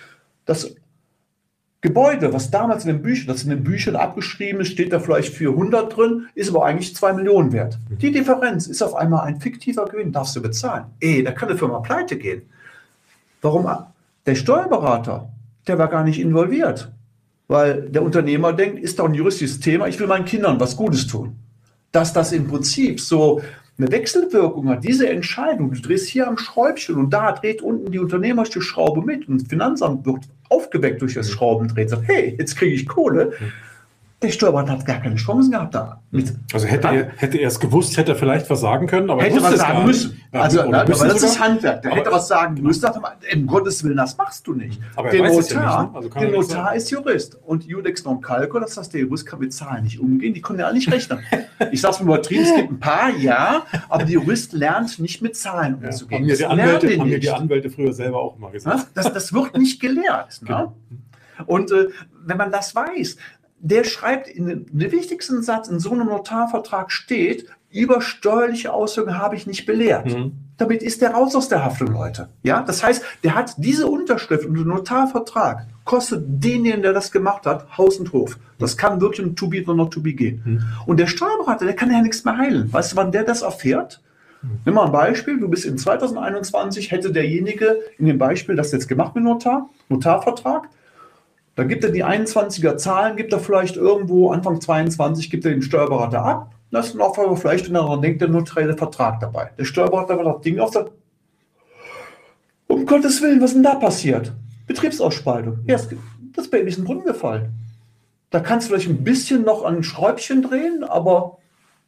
[0.45, 0.75] das
[1.81, 5.35] Gebäude, was damals in den Büchern, das in den Büchern abgeschrieben ist, steht da vielleicht
[5.35, 7.79] für 100 drin, ist aber eigentlich 2 Millionen wert.
[7.91, 10.87] Die Differenz ist auf einmal ein fiktiver Gewinn, darfst du bezahlen.
[11.01, 12.43] Ey, da kann eine Firma pleite gehen.
[13.43, 13.68] Warum?
[14.25, 15.29] Der Steuerberater,
[15.66, 16.91] der war gar nicht involviert.
[17.49, 21.07] Weil der Unternehmer denkt, ist doch ein juristisches Thema, ich will meinen Kindern was Gutes
[21.07, 21.37] tun.
[21.93, 23.43] Dass das im Prinzip so
[23.77, 27.99] eine Wechselwirkung hat, diese Entscheidung, du drehst hier am Schräubchen und da dreht unten die
[27.99, 32.75] unternehmerische Schraube mit und das Finanzamt wird aufgeweckt durch das Schraubendrehen, sagt, hey, jetzt kriege
[32.75, 33.33] ich Kohle.
[33.41, 33.53] Mhm
[34.27, 36.01] der Steuerberater hat gar keine Chancen gehabt da.
[36.53, 39.43] also hätte er, hätte er es gewusst, hätte er vielleicht was sagen können, aber hätte
[39.43, 40.20] was sagen müssen.
[40.33, 41.16] Also, na, aber das sogar?
[41.16, 41.83] ist Handwerk.
[41.83, 42.91] Der aber hätte was sagen müssen.
[43.35, 44.81] Um Gottes Willen, das machst du nicht.
[44.97, 45.97] Aber der Notar, ja nicht, ne?
[45.97, 49.53] also der Notar ist Jurist und Judex non calco, das heißt, der Jurist kann mit
[49.53, 50.35] Zahlen nicht umgehen.
[50.35, 51.20] Die können ja alle nicht rechnen.
[51.70, 55.22] ich sage es mir übertrieben, es gibt ein paar, ja, aber der Jurist lernt nicht
[55.22, 56.22] mit Zahlen umzugehen.
[56.22, 58.89] Haben, mir die, Anwälte, haben mir die Anwälte früher selber auch mal gesagt.
[58.95, 60.41] Das, das wird nicht gelehrt.
[60.43, 60.49] Ne?
[60.49, 60.77] Genau.
[61.47, 61.89] Und äh,
[62.27, 63.16] wenn man das weiß,
[63.64, 69.36] der schreibt in den wichtigsten Satz in so einem Notarvertrag steht, über steuerliche Auswirkungen habe
[69.36, 70.06] ich nicht belehrt.
[70.06, 70.32] Mhm.
[70.58, 72.28] Damit ist der raus aus der Haftung, Leute.
[72.42, 77.46] Ja, das heißt, der hat diese Unterschrift und den Notarvertrag kostet denjenigen, der das gemacht
[77.46, 78.38] hat, Haus und Hof.
[78.58, 80.42] Das kann wirklich ein To be or not to be gehen.
[80.44, 80.62] Mhm.
[80.86, 82.70] Und der Steuerberater, der kann ja nichts mehr heilen.
[82.70, 84.02] Weißt du, wann der das erfährt?
[84.42, 84.58] Mhm.
[84.66, 85.40] Nimm mal ein Beispiel.
[85.40, 90.68] Du bist in 2021, hätte derjenige in dem Beispiel das jetzt gemacht mit Notar, Notarvertrag,
[91.57, 95.62] da gibt er die 21er Zahlen, gibt er vielleicht irgendwo Anfang 22, gibt er den
[95.62, 96.55] Steuerberater ab.
[96.70, 99.50] Das ist noch vielleicht, wenn er daran denkt, der notarielle Vertrag dabei.
[99.57, 100.90] Der Steuerberater wird das Ding auf der.
[102.66, 104.32] Um Gottes Willen, was ist denn da passiert?
[104.66, 105.61] Betriebsausspaltung.
[105.66, 105.78] Ja,
[106.34, 107.52] das Baby ist in den Brunnen gefallen.
[108.30, 111.38] Da kannst du vielleicht ein bisschen noch an ein Schräubchen drehen, aber.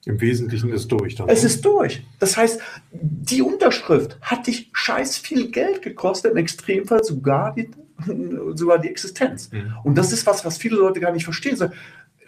[0.04, 1.16] Im Wesentlichen ist durch.
[1.16, 1.48] Dann, es ne?
[1.48, 2.06] ist durch.
[2.20, 2.60] Das heißt,
[2.92, 7.68] die Unterschrift hat dich scheiß viel Geld gekostet, im Extremfall sogar die
[8.55, 9.51] sogar die Existenz.
[9.53, 9.74] Mhm.
[9.84, 11.57] Und das ist was, was viele Leute gar nicht verstehen.
[11.57, 11.68] So,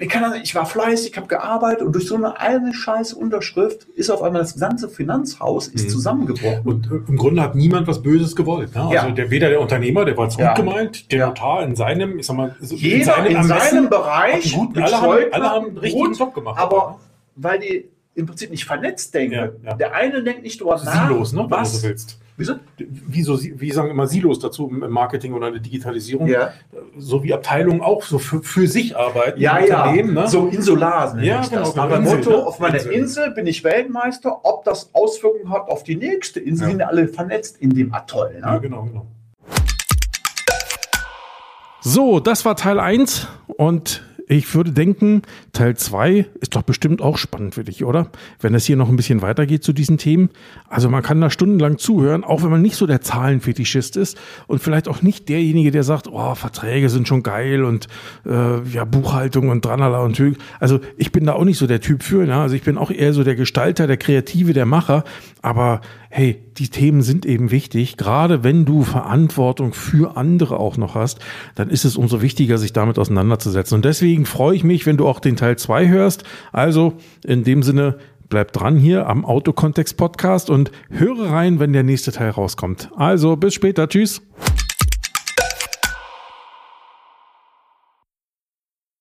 [0.00, 4.42] ich war fleißig, habe gearbeitet und durch so eine eine scheiß Unterschrift ist auf einmal
[4.42, 5.88] das gesamte Finanzhaus ist mhm.
[5.88, 6.60] zusammengebrochen.
[6.64, 8.74] Und äh, im Grunde hat niemand was Böses gewollt.
[8.74, 8.82] Ne?
[8.82, 9.10] Also ja.
[9.10, 10.54] der, weder der Unternehmer, der war ja.
[10.54, 11.26] gut gemeint, der ja.
[11.28, 15.32] Notar in seinem, ich sag mal, Jeder in seinem, in seinem Bereich, gut, alle, haben,
[15.32, 16.60] alle haben einen richtigen Job gemacht.
[16.60, 17.00] Aber, aber
[17.34, 19.50] weil die im Prinzip nicht vernetzt denken.
[19.78, 22.54] Der eine denkt nicht drüber nach, Sinnlos, ne, was, du willst Wieso?
[22.78, 26.52] Wie, so, wie sagen immer Silos dazu im Marketing oder in der Digitalisierung, Ja.
[26.96, 29.40] so wie Abteilungen auch so für, für sich arbeiten.
[29.40, 30.28] Ja, ja, Unternehmen, ne?
[30.28, 31.74] so Insular nenne Ja, genau, das.
[31.74, 32.46] Nach dem Motto, ne?
[32.46, 32.92] auf meiner Insel.
[32.92, 33.30] Insel.
[33.32, 36.70] bin ich Weltmeister, ob das Auswirkungen hat auf die nächste Insel, Ja.
[36.70, 38.34] sind alle vernetzt in dem Atoll.
[38.34, 38.40] Ne?
[38.40, 39.06] Ja, genau, genau.
[41.80, 43.26] So, das war Teil 1
[43.56, 45.22] und ich würde denken,
[45.52, 48.10] Teil 2 ist doch bestimmt auch spannend für dich, oder?
[48.40, 50.28] Wenn es hier noch ein bisschen weitergeht zu diesen Themen.
[50.68, 54.60] Also man kann da stundenlang zuhören, auch wenn man nicht so der Zahlenfetischist ist und
[54.62, 57.86] vielleicht auch nicht derjenige, der sagt, oh, Verträge sind schon geil und
[58.26, 61.80] äh, ja, Buchhaltung und dranala und Hü- Also ich bin da auch nicht so der
[61.80, 62.36] Typ für, ne?
[62.36, 65.04] Also ich bin auch eher so der Gestalter, der Kreative, der Macher.
[65.40, 65.80] Aber
[66.10, 67.96] hey, die Themen sind eben wichtig.
[67.96, 71.18] Gerade wenn du Verantwortung für andere auch noch hast,
[71.54, 73.76] dann ist es umso wichtiger, sich damit auseinanderzusetzen.
[73.76, 76.24] Und deswegen freue ich mich, wenn du auch den Teil 2 hörst.
[76.52, 76.94] Also
[77.24, 77.98] in dem Sinne,
[78.28, 82.90] bleib dran hier am Autokontext Podcast und höre rein, wenn der nächste Teil rauskommt.
[82.96, 83.88] Also bis später.
[83.88, 84.22] Tschüss.